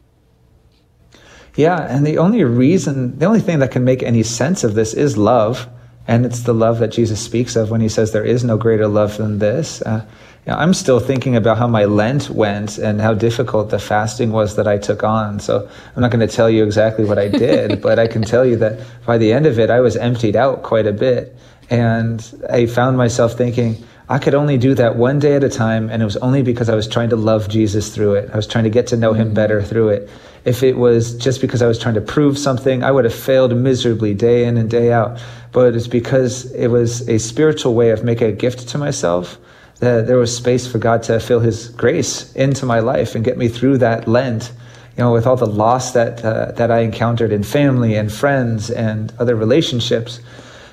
[1.55, 4.93] Yeah, and the only reason, the only thing that can make any sense of this
[4.93, 5.67] is love.
[6.07, 8.87] And it's the love that Jesus speaks of when he says, There is no greater
[8.87, 9.81] love than this.
[9.81, 10.05] Uh,
[10.45, 14.31] you know, I'm still thinking about how my Lent went and how difficult the fasting
[14.31, 15.39] was that I took on.
[15.39, 18.43] So I'm not going to tell you exactly what I did, but I can tell
[18.43, 21.35] you that by the end of it, I was emptied out quite a bit.
[21.69, 25.89] And I found myself thinking, I could only do that one day at a time,
[25.89, 28.29] and it was only because I was trying to love Jesus through it.
[28.33, 29.33] I was trying to get to know him mm.
[29.35, 30.09] better through it.
[30.43, 33.55] If it was just because I was trying to prove something, I would have failed
[33.55, 35.21] miserably day in and day out.
[35.53, 39.37] But it's because it was a spiritual way of making a gift to myself
[39.81, 43.37] that there was space for God to fill His grace into my life and get
[43.37, 44.53] me through that Lent.
[44.95, 48.69] You know, with all the loss that uh, that I encountered in family and friends
[48.69, 50.21] and other relationships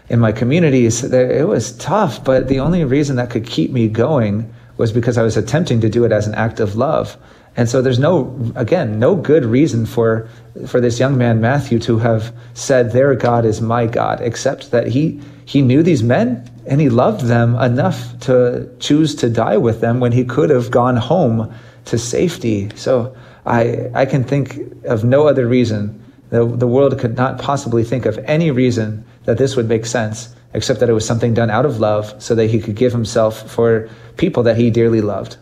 [0.09, 2.23] in my communities, it was tough.
[2.23, 5.89] But the only reason that could keep me going was because I was attempting to
[5.89, 7.17] do it as an act of love.
[7.57, 10.29] And so there's no, again, no good reason for
[10.67, 14.89] for this young man Matthew to have said, "Their God is my God," except that
[14.89, 19.81] he he knew these men and he loved them enough to choose to die with
[19.81, 21.51] them when he could have gone home
[21.87, 22.69] to safety.
[22.75, 26.05] So I, I can think of no other reason.
[26.29, 30.37] The, the world could not possibly think of any reason that this would make sense
[30.53, 33.51] except that it was something done out of love so that he could give himself
[33.51, 35.39] for people that he dearly loved.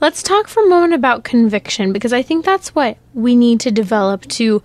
[0.00, 3.70] Let's talk for a moment about conviction because I think that's what we need to
[3.70, 4.64] develop to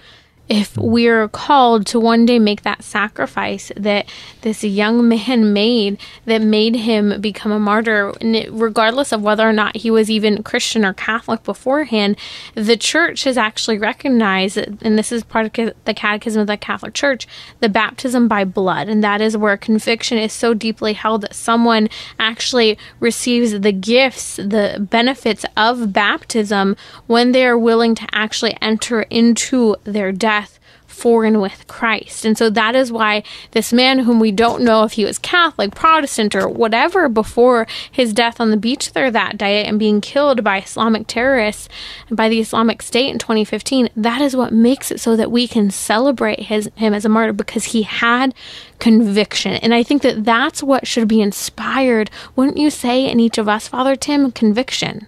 [0.49, 4.07] if we're called to one day make that sacrifice that
[4.41, 8.13] this young man made that made him become a martyr.
[8.49, 12.17] Regardless of whether or not he was even christian or catholic beforehand
[12.55, 16.93] the church has actually recognized and this is part of the catechism of the catholic
[16.93, 17.27] church
[17.59, 18.87] the baptism by blood.
[18.89, 24.37] And that is where conviction is so deeply held that someone actually receives the gifts
[24.37, 26.75] the benefits of baptism
[27.07, 30.36] when they are willing to actually enter into their death
[30.97, 32.25] for and with Christ.
[32.25, 35.75] And so that is why this man, whom we don't know if he was Catholic,
[35.75, 40.43] Protestant, or whatever before his death on the beach there that day and being killed
[40.43, 41.69] by Islamic terrorists
[42.07, 45.47] and by the Islamic State in 2015, that is what makes it so that we
[45.47, 48.33] can celebrate his, him as a martyr because he had
[48.79, 49.53] conviction.
[49.53, 53.47] And I think that that's what should be inspired, wouldn't you say, in each of
[53.47, 54.31] us, Father Tim?
[54.31, 55.07] Conviction.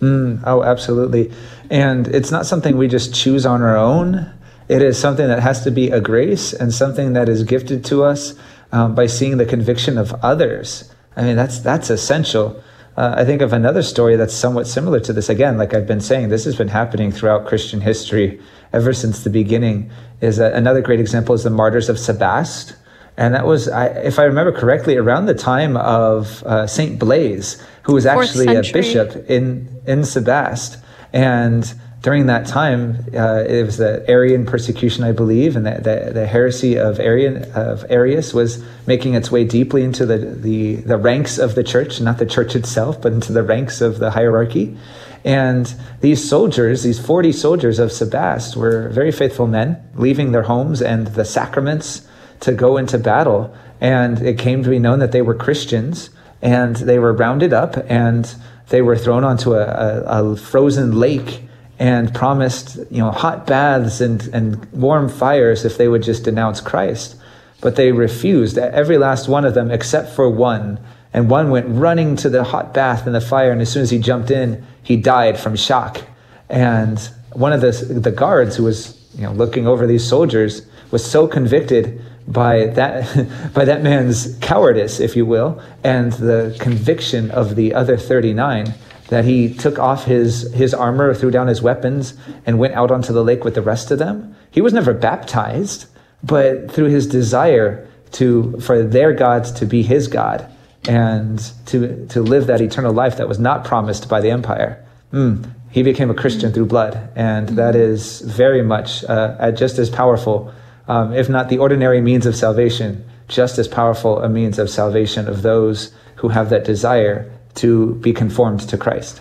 [0.00, 1.32] Mm, oh, absolutely.
[1.70, 4.30] And it's not something we just choose on our own.
[4.68, 8.04] It is something that has to be a grace and something that is gifted to
[8.04, 8.34] us
[8.72, 10.92] um, by seeing the conviction of others.
[11.16, 12.62] I mean, that's that's essential.
[12.96, 15.28] Uh, I think of another story that's somewhat similar to this.
[15.28, 18.40] Again, like I've been saying, this has been happening throughout Christian history
[18.72, 19.90] ever since the beginning.
[20.20, 22.76] Is another great example is the martyrs of Sebaste.
[23.16, 27.62] And that was, I, if I remember correctly, around the time of uh, Saint Blaise,
[27.82, 33.76] who was actually a bishop in in Sebaste, and during that time, uh, it was
[33.76, 38.62] the Arian persecution, I believe, and the, the, the, heresy of Arian of Arius was
[38.88, 42.56] making its way deeply into the, the, the ranks of the church, not the church
[42.56, 44.76] itself, but into the ranks of the hierarchy.
[45.24, 50.82] And these soldiers, these 40 soldiers of Sebaste, were very faithful men, leaving their homes
[50.82, 52.08] and the sacraments
[52.40, 53.54] to go into battle.
[53.80, 56.10] And it came to be known that they were Christians,
[56.42, 58.34] and they were rounded up and
[58.70, 61.42] they were thrown onto a, a, a frozen lake
[61.82, 66.60] and promised, you know, hot baths and, and warm fires if they would just denounce
[66.60, 67.16] Christ.
[67.60, 70.78] But they refused, every last one of them, except for one.
[71.12, 73.90] And one went running to the hot bath and the fire, and as soon as
[73.90, 76.00] he jumped in, he died from shock.
[76.48, 77.00] And
[77.32, 81.26] one of the, the guards who was, you know, looking over these soldiers was so
[81.26, 87.74] convicted by that, by that man's cowardice, if you will, and the conviction of the
[87.74, 88.72] other 39
[89.12, 92.14] that he took off his, his armor, threw down his weapons,
[92.46, 94.34] and went out onto the lake with the rest of them.
[94.50, 95.84] He was never baptized,
[96.22, 100.50] but through his desire to, for their God to be his God
[100.88, 104.82] and to, to live that eternal life that was not promised by the empire.
[105.12, 109.90] Mm, he became a Christian through blood, and that is very much uh, just as
[109.90, 110.54] powerful,
[110.88, 115.28] um, if not the ordinary means of salvation, just as powerful a means of salvation
[115.28, 119.20] of those who have that desire to be conformed to Christ.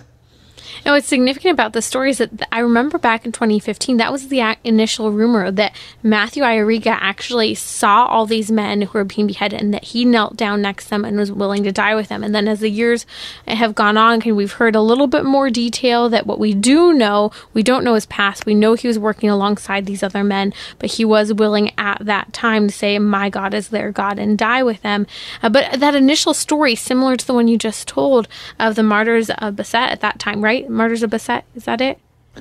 [0.83, 4.29] And what's significant about the story is that I remember back in 2015, that was
[4.29, 9.61] the initial rumor that Matthew Ayariga actually saw all these men who were being beheaded
[9.61, 12.23] and that he knelt down next to them and was willing to die with them.
[12.23, 13.05] And then as the years
[13.47, 17.31] have gone on, we've heard a little bit more detail that what we do know,
[17.53, 18.45] we don't know his past.
[18.45, 22.33] We know he was working alongside these other men, but he was willing at that
[22.33, 25.05] time to say, My God is their God and die with them.
[25.43, 28.27] Uh, but that initial story, similar to the one you just told
[28.59, 30.70] of the martyrs of Basset at that time, right?
[30.71, 31.45] Martyrs of Basset.
[31.55, 31.99] Is that it?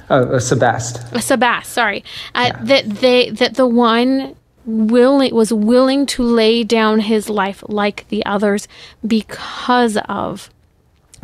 [0.09, 1.13] Oh, uh, Sebast.
[1.13, 1.67] Uh, Sebaste.
[1.67, 2.05] Sorry.
[2.35, 2.65] Uh, yeah.
[2.65, 8.25] That they that the one willing was willing to lay down his life like the
[8.25, 8.69] others
[9.07, 10.51] because of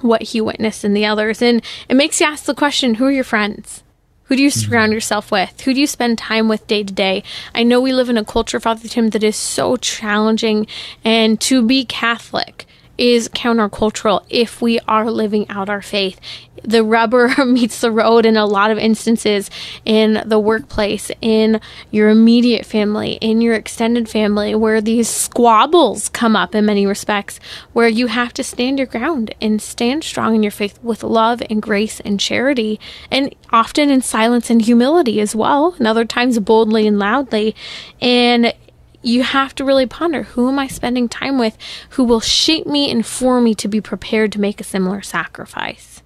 [0.00, 3.12] what he witnessed in the others, and it makes you ask the question: Who are
[3.12, 3.82] your friends?
[4.24, 4.70] Who do you mm-hmm.
[4.70, 5.60] surround yourself with?
[5.60, 7.22] Who do you spend time with day to day?
[7.54, 10.66] I know we live in a culture, Father Tim, that is so challenging,
[11.04, 12.66] and to be Catholic
[12.98, 16.20] is countercultural if we are living out our faith.
[16.62, 19.50] The rubber meets the road in a lot of instances
[19.84, 26.34] in the workplace, in your immediate family, in your extended family, where these squabbles come
[26.34, 27.38] up in many respects,
[27.72, 31.42] where you have to stand your ground and stand strong in your faith with love
[31.50, 32.80] and grace and charity,
[33.10, 37.54] and often in silence and humility as well, and other times boldly and loudly.
[38.00, 38.52] And
[39.06, 41.56] you have to really ponder who am I spending time with
[41.90, 46.02] who will shape me and form me to be prepared to make a similar sacrifice.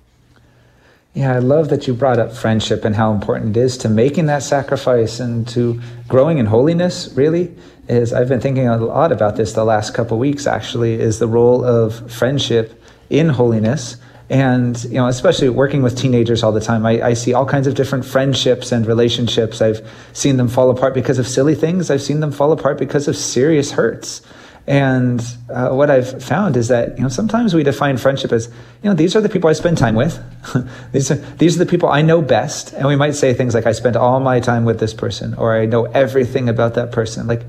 [1.14, 4.26] Yeah, I love that you brought up friendship and how important it is to making
[4.26, 7.54] that sacrifice and to growing in holiness, really.
[7.88, 11.26] Is I've been thinking a lot about this the last couple weeks actually, is the
[11.26, 13.96] role of friendship in holiness
[14.30, 17.66] and you know especially working with teenagers all the time I, I, see all kinds
[17.66, 19.60] of different friendships and relationships.
[19.60, 21.90] I've seen them fall apart because of silly things.
[21.90, 24.22] I've seen them fall apart because of serious hurts.
[24.68, 25.20] And
[25.52, 28.46] uh, what i've found is that you know sometimes we define friendship as
[28.82, 30.22] you know these are the people i spend time with.
[30.92, 32.72] These are these are the people i know best.
[32.72, 35.56] And we might say things like i spend all my time with this person or
[35.56, 37.26] i know everything about that person.
[37.26, 37.42] Like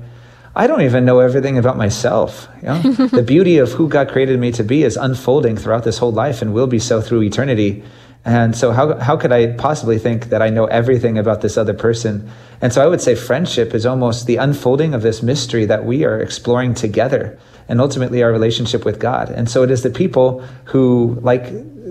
[0.54, 2.48] I don't even know everything about myself.
[2.60, 2.82] You know?
[3.06, 6.42] the beauty of who God created me to be is unfolding throughout this whole life
[6.42, 7.82] and will be so through eternity.
[8.24, 11.74] And so how, how could I possibly think that I know everything about this other
[11.74, 12.30] person?
[12.60, 16.04] And so I would say friendship is almost the unfolding of this mystery that we
[16.04, 17.38] are exploring together
[17.68, 19.30] and ultimately our relationship with God.
[19.30, 21.44] And so it is the people who, like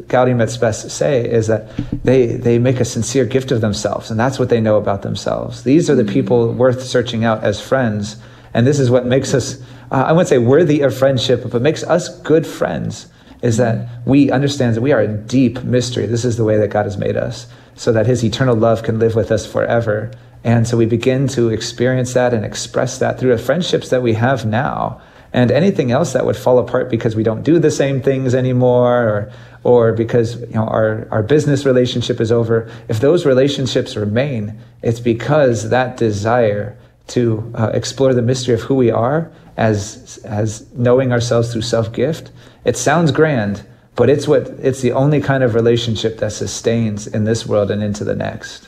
[0.07, 1.69] Gaudium et Spes say, is that
[2.03, 5.63] they, they make a sincere gift of themselves and that's what they know about themselves.
[5.63, 6.13] These are the hmm.
[6.13, 8.17] people worth searching out as friends
[8.53, 9.61] and this is what makes us,
[9.91, 13.07] uh, I wouldn't say worthy of friendship, but makes us good friends
[13.41, 16.05] is that we understand that we are a deep mystery.
[16.05, 18.99] This is the way that God has made us, so that His eternal love can
[18.99, 20.11] live with us forever.
[20.43, 24.13] And so we begin to experience that and express that through the friendships that we
[24.13, 25.01] have now.
[25.33, 29.07] And anything else that would fall apart because we don't do the same things anymore
[29.07, 29.31] or,
[29.63, 34.99] or because you know, our, our business relationship is over, if those relationships remain, it's
[34.99, 41.11] because that desire to uh, explore the mystery of who we are as as knowing
[41.11, 42.31] ourselves through self-gift.
[42.63, 47.25] It sounds grand, but it's what it's the only kind of relationship that sustains in
[47.25, 48.67] this world and into the next.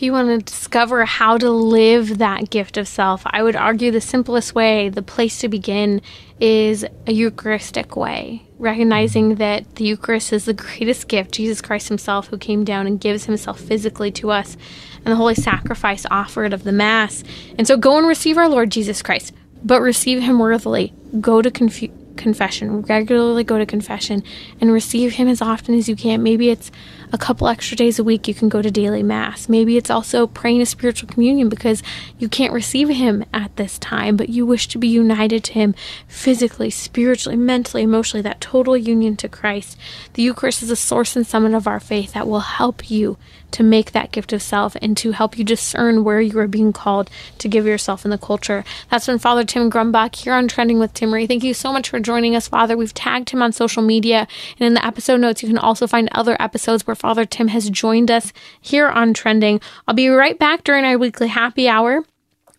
[0.00, 3.90] If you want to discover how to live that gift of self, I would argue
[3.90, 6.00] the simplest way, the place to begin,
[6.40, 12.28] is a Eucharistic way, recognizing that the Eucharist is the greatest gift, Jesus Christ Himself,
[12.28, 14.56] who came down and gives Himself physically to us,
[15.04, 17.24] and the holy sacrifice offered of the Mass.
[17.56, 19.32] And so go and receive our Lord Jesus Christ,
[19.62, 20.92] but receive Him worthily.
[21.20, 24.22] Go to confession, regularly go to confession,
[24.60, 26.22] and receive Him as often as you can.
[26.22, 26.70] Maybe it's
[27.12, 29.48] a couple extra days a week you can go to daily mass.
[29.48, 31.82] Maybe it's also praying a spiritual communion because
[32.18, 35.74] you can't receive him at this time, but you wish to be united to him
[36.06, 39.76] physically, spiritually, mentally, emotionally, that total union to Christ.
[40.14, 43.16] The Eucharist is a source and summit of our faith that will help you
[43.52, 46.72] to make that gift of self and to help you discern where you are being
[46.72, 48.64] called to give yourself in the culture.
[48.90, 51.26] That's been Father Tim Grumbach here on Trending with Timmerie.
[51.26, 52.76] Thank you so much for joining us, Father.
[52.76, 56.08] We've tagged him on social media, and in the episode notes, you can also find
[56.12, 58.30] other episodes where Father Tim has joined us
[58.60, 59.58] here on Trending.
[59.88, 62.04] I'll be right back during our weekly happy hour.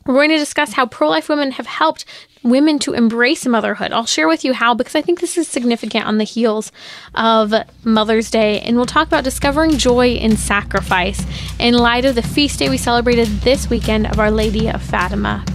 [0.07, 2.05] We're going to discuss how pro life women have helped
[2.41, 3.91] women to embrace motherhood.
[3.91, 6.71] I'll share with you how because I think this is significant on the heels
[7.13, 8.61] of Mother's Day.
[8.61, 11.23] And we'll talk about discovering joy in sacrifice
[11.59, 15.45] in light of the feast day we celebrated this weekend of Our Lady of Fatima.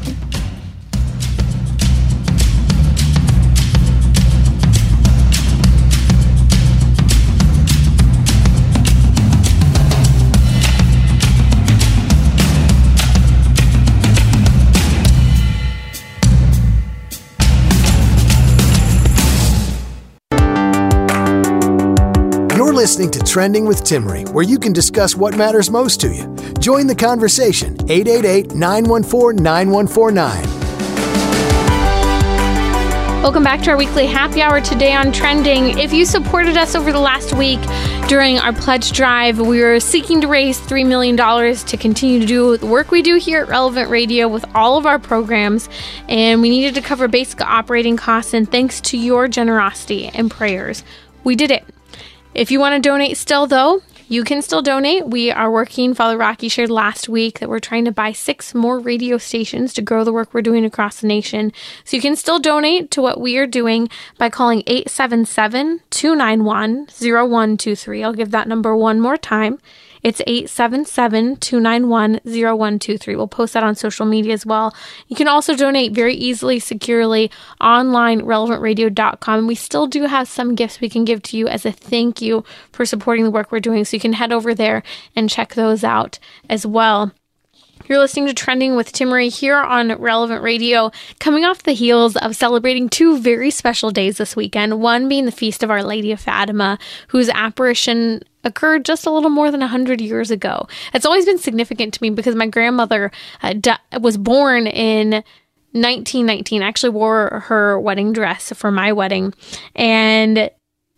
[22.77, 26.37] Listening to Trending with Timmerie, where you can discuss what matters most to you.
[26.61, 30.67] Join the conversation 888 914 9149.
[33.23, 35.79] Welcome back to our weekly happy hour today on Trending.
[35.79, 37.61] If you supported us over the last week
[38.09, 42.59] during our pledge drive, we were seeking to raise $3 million to continue to do
[42.59, 45.71] the work we do here at Relevant Radio with all of our programs.
[46.09, 48.35] And we needed to cover basic operating costs.
[48.35, 50.85] And thanks to your generosity and prayers,
[51.25, 51.65] we did it.
[52.37, 55.07] If you want to donate still, though, you can still donate.
[55.07, 58.79] We are working, Father Rocky shared last week that we're trying to buy six more
[58.79, 61.51] radio stations to grow the work we're doing across the nation.
[61.85, 68.05] So you can still donate to what we are doing by calling 877 291 0123.
[68.05, 69.59] I'll give that number one more time.
[70.07, 73.17] It's 877 291 0123.
[73.17, 74.73] We'll post that on social media as well.
[75.09, 77.29] You can also donate very easily, securely
[77.61, 79.49] online, relevantradio.com.
[79.49, 82.45] We still do have some gifts we can give to you as a thank you
[82.71, 83.85] for supporting the work we're doing.
[83.85, 84.85] So you can head over there
[85.17, 87.11] and check those out as well.
[87.89, 92.35] You're listening to Trending with Timmerie here on Relevant Radio, coming off the heels of
[92.35, 94.81] celebrating two very special days this weekend.
[94.81, 99.31] One being the Feast of Our Lady of Fatima, whose apparition occurred just a little
[99.31, 100.67] more than 100 years ago.
[100.95, 103.13] It's always been significant to me because my grandmother
[103.43, 103.55] uh,
[104.01, 105.11] was born in
[105.71, 106.63] 1919.
[106.63, 109.33] I actually wore her wedding dress for my wedding.
[109.77, 110.51] And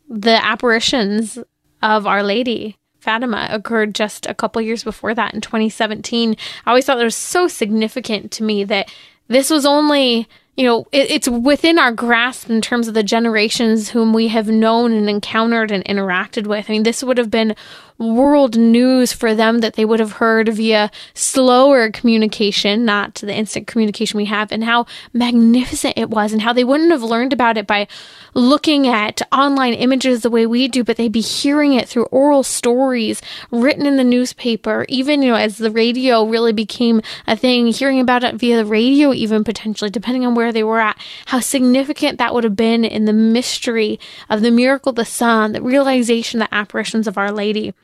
[0.09, 1.39] the apparitions
[1.83, 6.37] of Our Lady Fatima occurred just a couple years before that in 2017.
[6.67, 8.93] I always thought it was so significant to me that
[9.29, 10.29] this was only
[10.59, 14.49] you know, it, it's within our grasp in terms of the generations whom we have
[14.49, 16.69] known and encountered and interacted with.
[16.69, 17.55] I mean, this would have been
[17.99, 23.67] world news for them that they would have heard via slower communication, not the instant
[23.67, 27.57] communication we have, and how magnificent it was, and how they wouldn't have learned about
[27.57, 27.89] it by
[28.35, 32.45] looking at online images the way we do, but they'd be hearing it through oral
[32.45, 33.21] stories
[33.51, 37.99] written in the newspaper, even, you know, as the radio really became a thing, hearing
[37.99, 40.97] about it via the radio, even potentially, depending on where they were at,
[41.27, 43.99] how significant that would have been in the mystery
[44.31, 47.75] of the miracle of the sun, the realization, the apparitions of Our Lady.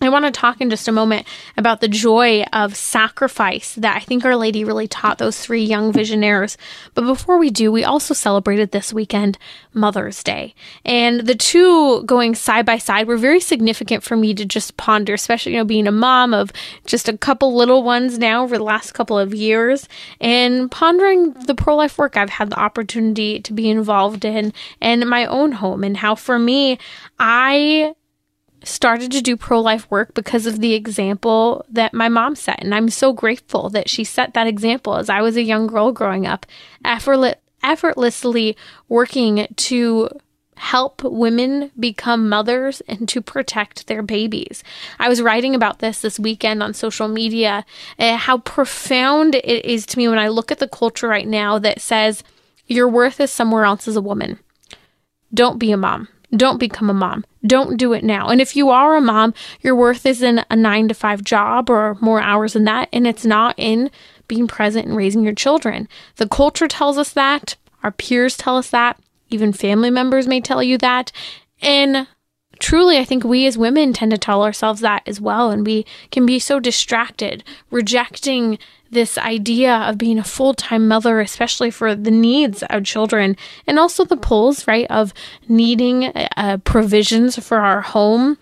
[0.00, 1.26] I want to talk in just a moment
[1.56, 5.92] about the joy of sacrifice that I think Our Lady really taught those three young
[5.92, 6.56] visionaries.
[6.94, 9.38] But before we do, we also celebrated this weekend
[9.72, 10.54] Mother's Day.
[10.84, 15.14] And the two going side by side were very significant for me to just ponder,
[15.14, 16.52] especially, you know, being a mom of
[16.86, 19.88] just a couple little ones now over the last couple of years
[20.20, 25.08] and pondering the pro life work I've had the opportunity to be involved in and
[25.08, 26.78] my own home and how for me,
[27.18, 27.94] I
[28.68, 32.62] started to do pro life work because of the example that my mom set.
[32.62, 35.92] And I'm so grateful that she set that example as I was a young girl
[35.92, 36.46] growing up,
[36.84, 38.56] effortlessly
[38.88, 40.08] working to
[40.58, 44.64] help women become mothers and to protect their babies.
[44.98, 47.64] I was writing about this this weekend on social media,
[47.98, 51.58] uh, how profound it is to me when I look at the culture right now
[51.60, 52.24] that says
[52.66, 54.38] your worth is somewhere else as a woman.
[55.32, 56.08] Don't be a mom.
[56.36, 57.24] Don't become a mom.
[57.46, 58.28] don't do it now.
[58.28, 61.70] And if you are a mom, your worth is in a nine to five job
[61.70, 63.90] or more hours than that, and it's not in
[64.26, 65.88] being present and raising your children.
[66.16, 69.00] The culture tells us that, our peers tell us that,
[69.30, 71.12] even family members may tell you that.
[71.62, 72.06] And
[72.58, 75.50] truly, I think we as women tend to tell ourselves that as well.
[75.50, 78.58] And we can be so distracted, rejecting
[78.90, 83.36] this idea of being a full time mother, especially for the needs of children,
[83.66, 85.12] and also the pulls, right, of
[85.48, 88.38] needing uh, provisions for our home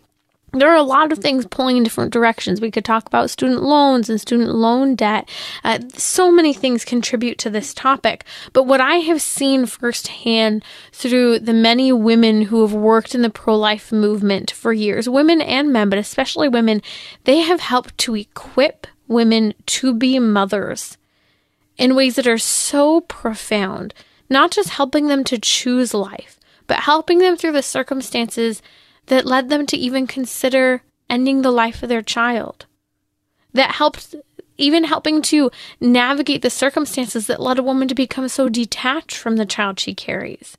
[0.58, 2.60] there are a lot of things pulling in different directions.
[2.60, 5.28] We could talk about student loans and student loan debt.
[5.64, 8.24] Uh, so many things contribute to this topic.
[8.52, 13.30] But what I have seen firsthand through the many women who have worked in the
[13.30, 16.82] pro life movement for years, women and men, but especially women,
[17.24, 20.96] they have helped to equip women to be mothers
[21.76, 23.94] in ways that are so profound,
[24.28, 28.62] not just helping them to choose life, but helping them through the circumstances
[29.06, 32.66] that led them to even consider ending the life of their child.
[33.52, 34.14] That helped,
[34.58, 35.50] even helping to
[35.80, 39.94] navigate the circumstances that led a woman to become so detached from the child she
[39.94, 40.56] carries.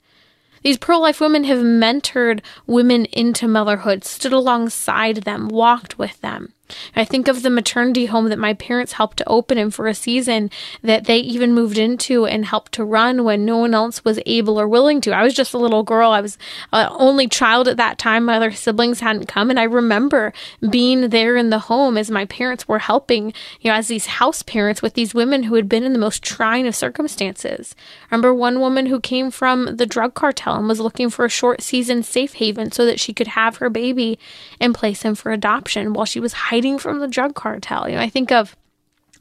[0.64, 6.54] These pro life women have mentored women into motherhood, stood alongside them, walked with them.
[6.95, 9.93] I think of the maternity home that my parents helped to open and for a
[9.93, 10.49] season
[10.82, 14.59] that they even moved into and helped to run when no one else was able
[14.59, 15.11] or willing to.
[15.11, 16.11] I was just a little girl.
[16.11, 16.38] I was
[16.74, 18.26] uh, only child at that time.
[18.26, 19.49] My other siblings hadn't come.
[19.49, 20.34] And I remember
[20.70, 24.43] being there in the home as my parents were helping, you know, as these house
[24.43, 27.76] parents with these women who had been in the most trying of circumstances.
[28.11, 31.30] I remember one woman who came from the drug cartel and was looking for a
[31.30, 34.20] short season safe haven so that she could have her baby
[34.59, 37.88] and place him for adoption while she was hiding hiding from the drug cartel.
[37.88, 38.58] You know, I think of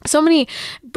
[0.05, 0.47] so many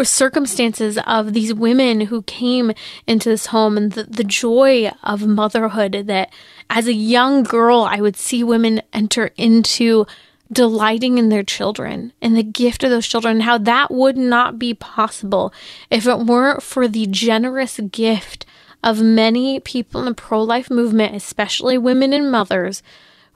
[0.02, 2.72] circumstances of these women who came
[3.06, 6.32] into this home and the, the joy of motherhood that
[6.70, 10.06] as a young girl I would see women enter into
[10.50, 14.72] delighting in their children and the gift of those children, how that would not be
[14.72, 15.52] possible
[15.90, 18.46] if it weren't for the generous gift
[18.82, 22.82] of many people in the pro life movement, especially women and mothers,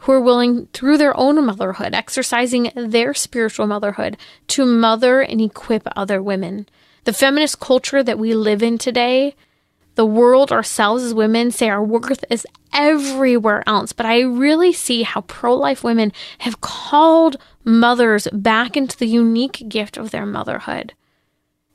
[0.05, 5.89] who are willing, through their own motherhood, exercising their spiritual motherhood, to mother and equip
[5.97, 6.69] other women.
[7.05, 9.35] The feminist culture that we live in today,
[9.95, 13.93] the world, ourselves as women, say our worth is everywhere else.
[13.93, 19.65] But I really see how pro life women have called mothers back into the unique
[19.71, 20.93] gift of their motherhood,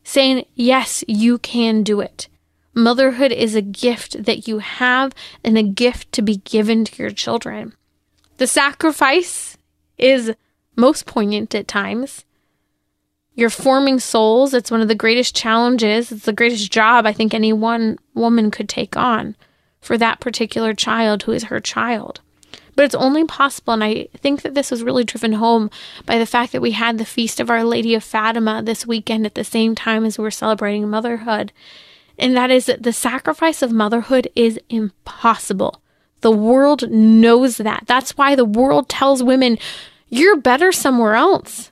[0.03, 2.27] saying, Yes, you can do it.
[2.75, 7.11] Motherhood is a gift that you have and a gift to be given to your
[7.11, 7.73] children.
[8.39, 9.57] The sacrifice
[9.97, 10.33] is
[10.77, 12.23] most poignant at times.
[13.35, 14.53] You're forming souls.
[14.53, 16.09] It's one of the greatest challenges.
[16.09, 19.35] It's the greatest job I think any one woman could take on
[19.81, 22.21] for that particular child who is her child.
[22.77, 25.69] But it's only possible, and I think that this was really driven home
[26.05, 29.25] by the fact that we had the Feast of Our Lady of Fatima this weekend
[29.25, 31.51] at the same time as we we're celebrating motherhood.
[32.17, 35.81] And that is that the sacrifice of motherhood is impossible.
[36.21, 37.83] The world knows that.
[37.87, 39.57] That's why the world tells women,
[40.09, 41.71] you're better somewhere else.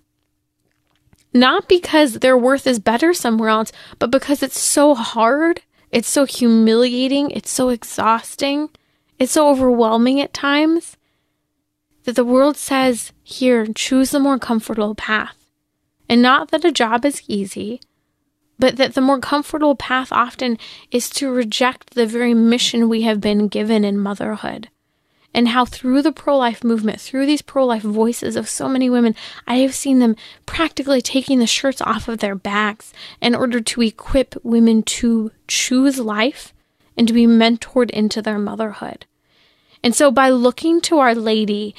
[1.34, 6.26] Not because their worth is better somewhere else, but because it's so hard, it's so
[6.26, 8.70] humiliating, it's so exhausting,
[9.20, 10.98] it's so overwhelming at times
[12.06, 15.36] that the world says, here, choose the more comfortable path.
[16.08, 17.82] And not that a job is easy,
[18.60, 20.58] but that the more comfortable path often
[20.91, 24.70] is to reject the very mission we have been given in motherhood.
[25.34, 28.89] And how through the pro life movement, through these pro life voices of so many
[28.89, 29.14] women,
[29.45, 32.91] I have seen them practically taking the shirts off of their backs
[33.22, 36.53] in order to equip women to choose life
[36.97, 39.05] and to be mentored into their motherhood.
[39.84, 41.76] And so by looking to Our Lady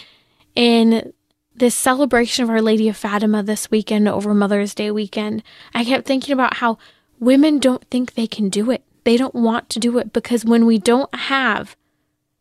[0.55, 1.12] in
[1.59, 5.43] this celebration of Our Lady of Fatima this weekend over Mother's Day weekend,
[5.75, 6.79] I kept thinking about how
[7.19, 8.83] women don't think they can do it.
[9.05, 11.77] They don't want to do it because when we don't have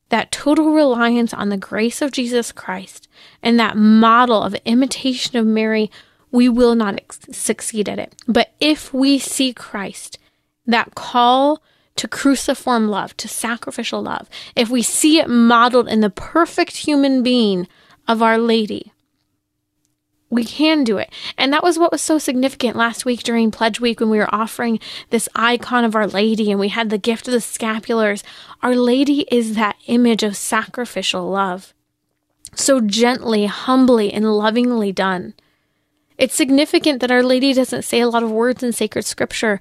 [0.09, 3.07] that total reliance on the grace of Jesus Christ
[3.41, 5.91] and that model of imitation of Mary,
[6.31, 8.15] we will not ex- succeed at it.
[8.27, 10.17] But if we see Christ,
[10.65, 11.61] that call
[11.95, 17.23] to cruciform love, to sacrificial love, if we see it modeled in the perfect human
[17.23, 17.67] being
[18.07, 18.93] of Our Lady,
[20.29, 21.11] we can do it.
[21.37, 24.33] And that was what was so significant last week during Pledge Week when we were
[24.33, 28.23] offering this icon of Our Lady and we had the gift of the scapulars.
[28.61, 31.73] Our Lady is that image of sacrificial love.
[32.55, 35.33] So gently, humbly, and lovingly done.
[36.17, 39.59] It's significant that Our Lady doesn't say a lot of words in sacred scripture.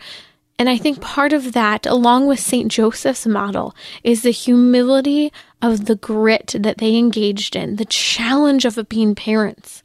[0.59, 2.73] And I think part of that, along with St.
[2.73, 8.79] Joseph's model, is the humility of the grit that they engaged in, the challenge of
[8.89, 9.83] being parents,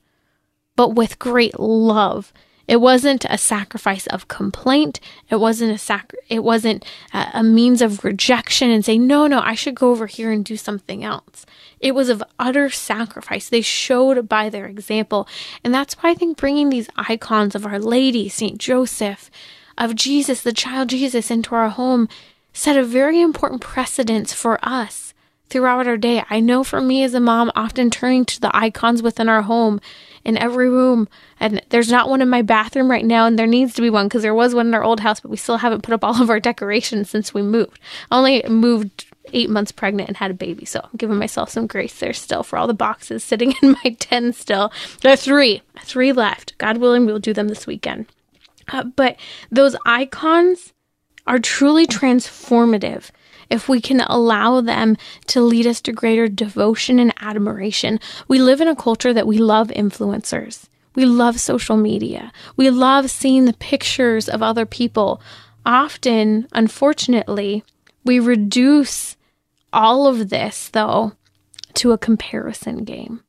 [0.81, 2.33] but with great love.
[2.67, 4.99] It wasn't a sacrifice of complaint.
[5.29, 9.41] It wasn't a sac- it wasn't a, a means of rejection and saying, no, no,
[9.41, 11.45] I should go over here and do something else.
[11.79, 13.47] It was of utter sacrifice.
[13.47, 15.27] They showed by their example.
[15.63, 18.57] And that's why I think bringing these icons of Our Lady, St.
[18.57, 19.29] Joseph,
[19.77, 22.09] of Jesus, the child Jesus, into our home
[22.53, 25.13] set a very important precedence for us
[25.51, 26.23] throughout our day.
[26.29, 29.79] I know for me as a mom, often turning to the icons within our home
[30.23, 31.07] in every room.
[31.39, 34.07] And there's not one in my bathroom right now, and there needs to be one
[34.07, 36.21] because there was one in our old house, but we still haven't put up all
[36.21, 37.79] of our decorations since we moved.
[38.09, 41.67] I only moved eight months pregnant and had a baby, so I'm giving myself some
[41.67, 44.71] grace there still for all the boxes sitting in my den still.
[45.01, 46.57] There are three, three left.
[46.57, 48.07] God willing, we'll do them this weekend.
[48.71, 49.17] Uh, but
[49.49, 50.73] those icons
[51.27, 53.11] are truly transformative
[53.51, 54.97] if we can allow them
[55.27, 57.99] to lead us to greater devotion and admiration.
[58.27, 60.69] We live in a culture that we love influencers.
[60.95, 62.31] We love social media.
[62.55, 65.21] We love seeing the pictures of other people.
[65.65, 67.63] Often, unfortunately,
[68.03, 69.17] we reduce
[69.71, 71.13] all of this, though,
[71.75, 73.21] to a comparison game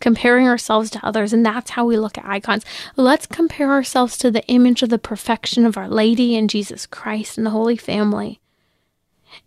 [0.00, 2.64] comparing ourselves to others, and that's how we look at icons.
[2.96, 7.36] Let's compare ourselves to the image of the perfection of Our Lady and Jesus Christ
[7.36, 8.40] and the Holy Family.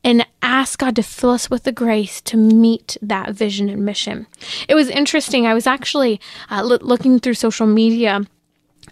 [0.04, 4.28] And ask God to fill us with the grace to meet that vision and mission.
[4.68, 5.46] It was interesting.
[5.46, 6.20] I was actually
[6.50, 8.22] uh, looking through social media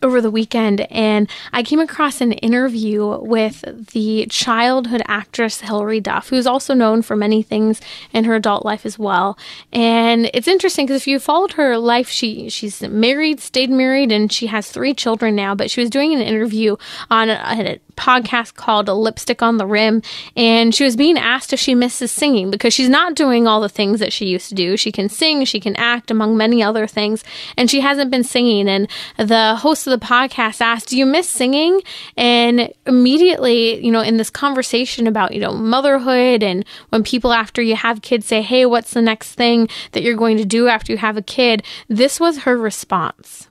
[0.01, 6.29] over the weekend and I came across an interview with the childhood actress Hilary Duff,
[6.29, 7.81] who's also known for many things
[8.13, 9.37] in her adult life as well.
[9.71, 14.31] And it's interesting because if you followed her life, she she's married, stayed married, and
[14.31, 15.55] she has three children now.
[15.55, 16.77] But she was doing an interview
[17.09, 20.01] on a, a podcast called Lipstick on the Rim,
[20.35, 23.69] and she was being asked if she misses singing because she's not doing all the
[23.69, 24.77] things that she used to do.
[24.77, 27.23] She can sing, she can act, among many other things,
[27.57, 28.67] and she hasn't been singing.
[28.67, 28.87] And
[29.17, 31.81] the host the podcast asked, Do you miss singing?
[32.17, 37.61] And immediately, you know, in this conversation about, you know, motherhood and when people after
[37.61, 40.91] you have kids say, Hey, what's the next thing that you're going to do after
[40.91, 41.63] you have a kid?
[41.87, 43.49] This was her response.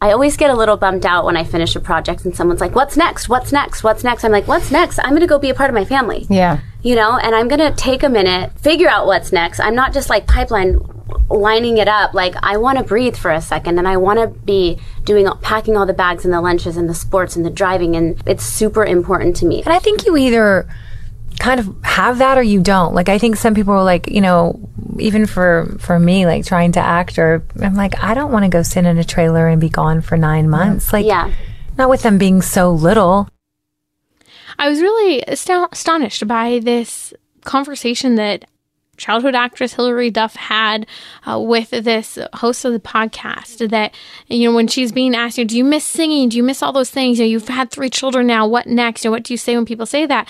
[0.00, 2.74] I always get a little bummed out when I finish a project and someone's like,
[2.74, 3.28] What's next?
[3.28, 3.82] What's next?
[3.82, 4.24] What's next?
[4.24, 4.98] I'm like, What's next?
[4.98, 6.26] I'm going to go be a part of my family.
[6.28, 6.60] Yeah.
[6.82, 9.60] You know, and I'm going to take a minute, figure out what's next.
[9.60, 10.78] I'm not just like pipeline
[11.28, 12.14] lining it up.
[12.14, 15.76] Like, I want to breathe for a second and I want to be doing, packing
[15.76, 17.96] all the bags and the lunches and the sports and the driving.
[17.96, 19.62] And it's super important to me.
[19.62, 20.68] And I think you either
[21.38, 22.94] kind of have that or you don't.
[22.94, 26.72] Like I think some people are like, you know, even for for me like trying
[26.72, 29.60] to act or I'm like I don't want to go sit in a trailer and
[29.60, 30.92] be gone for 9 months.
[30.92, 31.32] Like yeah.
[31.76, 33.28] not with them being so little.
[34.58, 38.44] I was really astonished by this conversation that
[38.96, 40.86] childhood actress Hilary Duff had
[41.26, 43.94] uh, with this host of the podcast that,
[44.28, 46.28] you know, when she's being asked, you know, do you miss singing?
[46.28, 47.18] Do you miss all those things?
[47.18, 48.46] You know, you've had three children now.
[48.46, 49.04] What next?
[49.04, 50.28] You know, what do you say when people say that?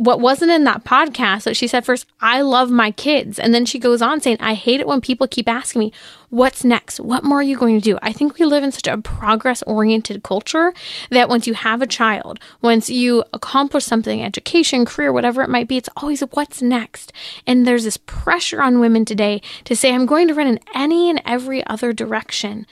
[0.00, 3.38] What wasn't in that podcast that she said first, I love my kids.
[3.38, 5.92] And then she goes on saying, I hate it when people keep asking me,
[6.30, 7.00] what's next?
[7.00, 7.98] What more are you going to do?
[8.00, 10.72] I think we live in such a progress oriented culture
[11.10, 15.68] that once you have a child, once you accomplish something, education, career, whatever it might
[15.68, 17.12] be, it's always what's next.
[17.46, 21.10] And there's this pressure on women today to say, I'm going to run in any
[21.10, 22.66] and every other direction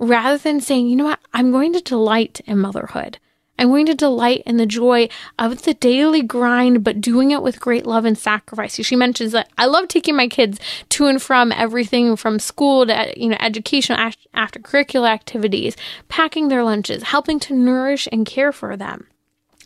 [0.00, 1.20] rather than saying, you know what?
[1.32, 3.18] I'm going to delight in motherhood.
[3.58, 7.60] I'm going to delight in the joy of the daily grind, but doing it with
[7.60, 8.74] great love and sacrifice.
[8.74, 10.58] She mentions that I love taking my kids
[10.90, 13.96] to and from everything from school to you know education,
[14.34, 15.76] after curricular activities,
[16.08, 19.06] packing their lunches, helping to nourish and care for them.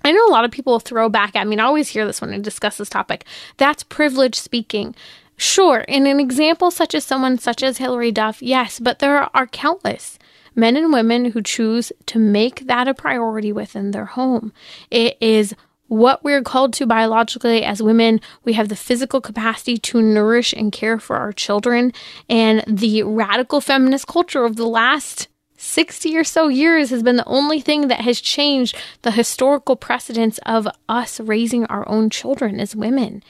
[0.05, 2.21] I know a lot of people throw back at me, and I always hear this
[2.21, 3.25] when I discuss this topic.
[3.57, 4.95] That's privilege speaking.
[5.37, 9.47] Sure, in an example such as someone such as Hilary Duff, yes, but there are
[9.47, 10.19] countless
[10.57, 14.53] men and women who choose to make that a priority within their home.
[14.91, 15.55] It is
[15.89, 18.21] what we're called to biologically as women.
[18.45, 21.93] We have the physical capacity to nourish and care for our children.
[22.29, 25.29] And the radical feminist culture of the last
[25.59, 30.39] 60 or so years has been the only thing that has changed the historical precedence
[30.45, 33.23] of us raising our own children as women.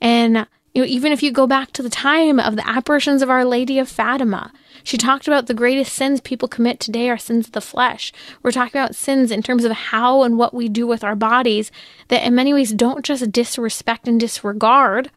[0.00, 3.30] And you know, even if you go back to the time of the apparitions of
[3.30, 4.52] Our Lady of Fatima,
[4.84, 8.12] she talked about the greatest sins people commit today are sins of the flesh.
[8.42, 11.70] We're talking about sins in terms of how and what we do with our bodies
[12.08, 15.10] that in many ways don't just disrespect and disregard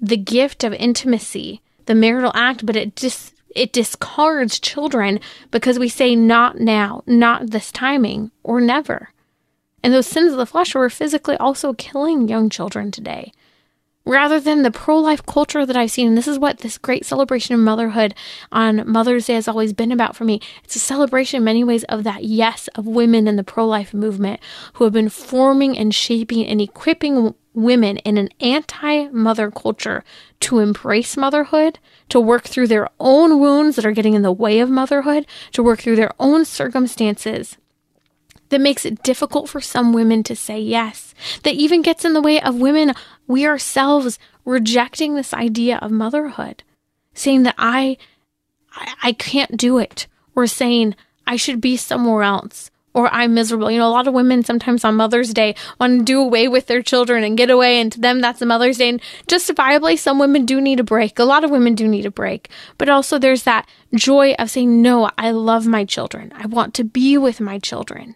[0.00, 5.18] the gift of intimacy, the marital act, but it just it discards children
[5.50, 9.10] because we say not now, not this timing, or never.
[9.82, 13.32] And those sins of the flesh were physically also killing young children today
[14.06, 16.08] rather than the pro life culture that I've seen.
[16.08, 18.14] And this is what this great celebration of motherhood
[18.52, 20.40] on Mother's Day has always been about for me.
[20.64, 23.92] It's a celebration in many ways of that yes of women in the pro life
[23.92, 24.40] movement
[24.74, 30.04] who have been forming and shaping and equipping women in an anti mother culture
[30.40, 31.78] to embrace motherhood,
[32.08, 35.62] to work through their own wounds that are getting in the way of motherhood, to
[35.62, 37.56] work through their own circumstances
[38.48, 42.22] that makes it difficult for some women to say yes, that even gets in the
[42.22, 42.94] way of women,
[43.26, 46.62] we ourselves rejecting this idea of motherhood,
[47.14, 47.96] saying that I,
[48.72, 50.94] I, I can't do it, or saying
[51.26, 53.70] I should be somewhere else, or I'm miserable.
[53.70, 56.66] You know, a lot of women sometimes on Mother's Day want to do away with
[56.66, 58.90] their children and get away, and to them that's a Mother's Day.
[58.90, 61.18] And justifiably, some women do need a break.
[61.18, 62.48] A lot of women do need a break.
[62.78, 66.32] But also, there's that joy of saying, No, I love my children.
[66.36, 68.14] I want to be with my children.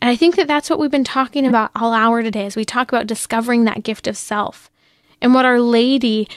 [0.00, 2.64] And I think that that's what we've been talking about all hour today as we
[2.64, 4.70] talk about discovering that gift of self
[5.20, 6.28] and what Our Lady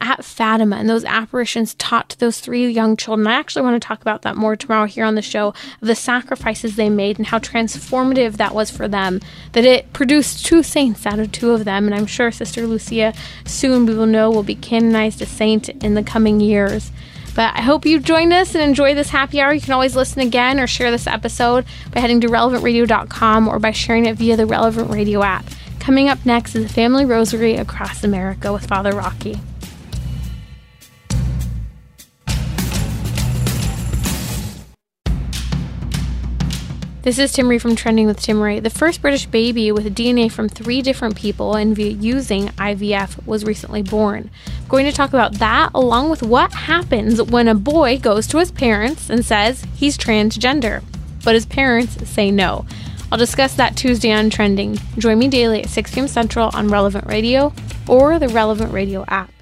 [0.00, 3.26] at Fatima and those apparitions taught to those three young children.
[3.26, 5.94] I actually want to talk about that more tomorrow here on the show of the
[5.94, 9.20] sacrifices they made and how transformative that was for them.
[9.52, 11.86] That it produced two saints out of two of them.
[11.86, 13.12] And I'm sure Sister Lucia
[13.44, 16.92] soon we will know will be canonized a saint in the coming years.
[17.38, 19.52] But I hope you joined us and enjoy this happy hour.
[19.52, 23.70] You can always listen again or share this episode by heading to relevantradio.com or by
[23.70, 25.46] sharing it via the Relevant Radio app.
[25.78, 29.38] Coming up next is a family rosary across America with Father Rocky.
[37.08, 38.62] This is Tim Timmerie from Trending with Tim Timmerie.
[38.62, 43.80] The first British baby with DNA from three different people and using IVF was recently
[43.80, 44.28] born.
[44.46, 48.36] I'm going to talk about that along with what happens when a boy goes to
[48.36, 50.84] his parents and says he's transgender,
[51.24, 52.66] but his parents say no.
[53.10, 54.76] I'll discuss that Tuesday on Trending.
[54.98, 56.08] Join me daily at 6 p.m.
[56.08, 57.54] Central on Relevant Radio
[57.88, 59.32] or the Relevant Radio app.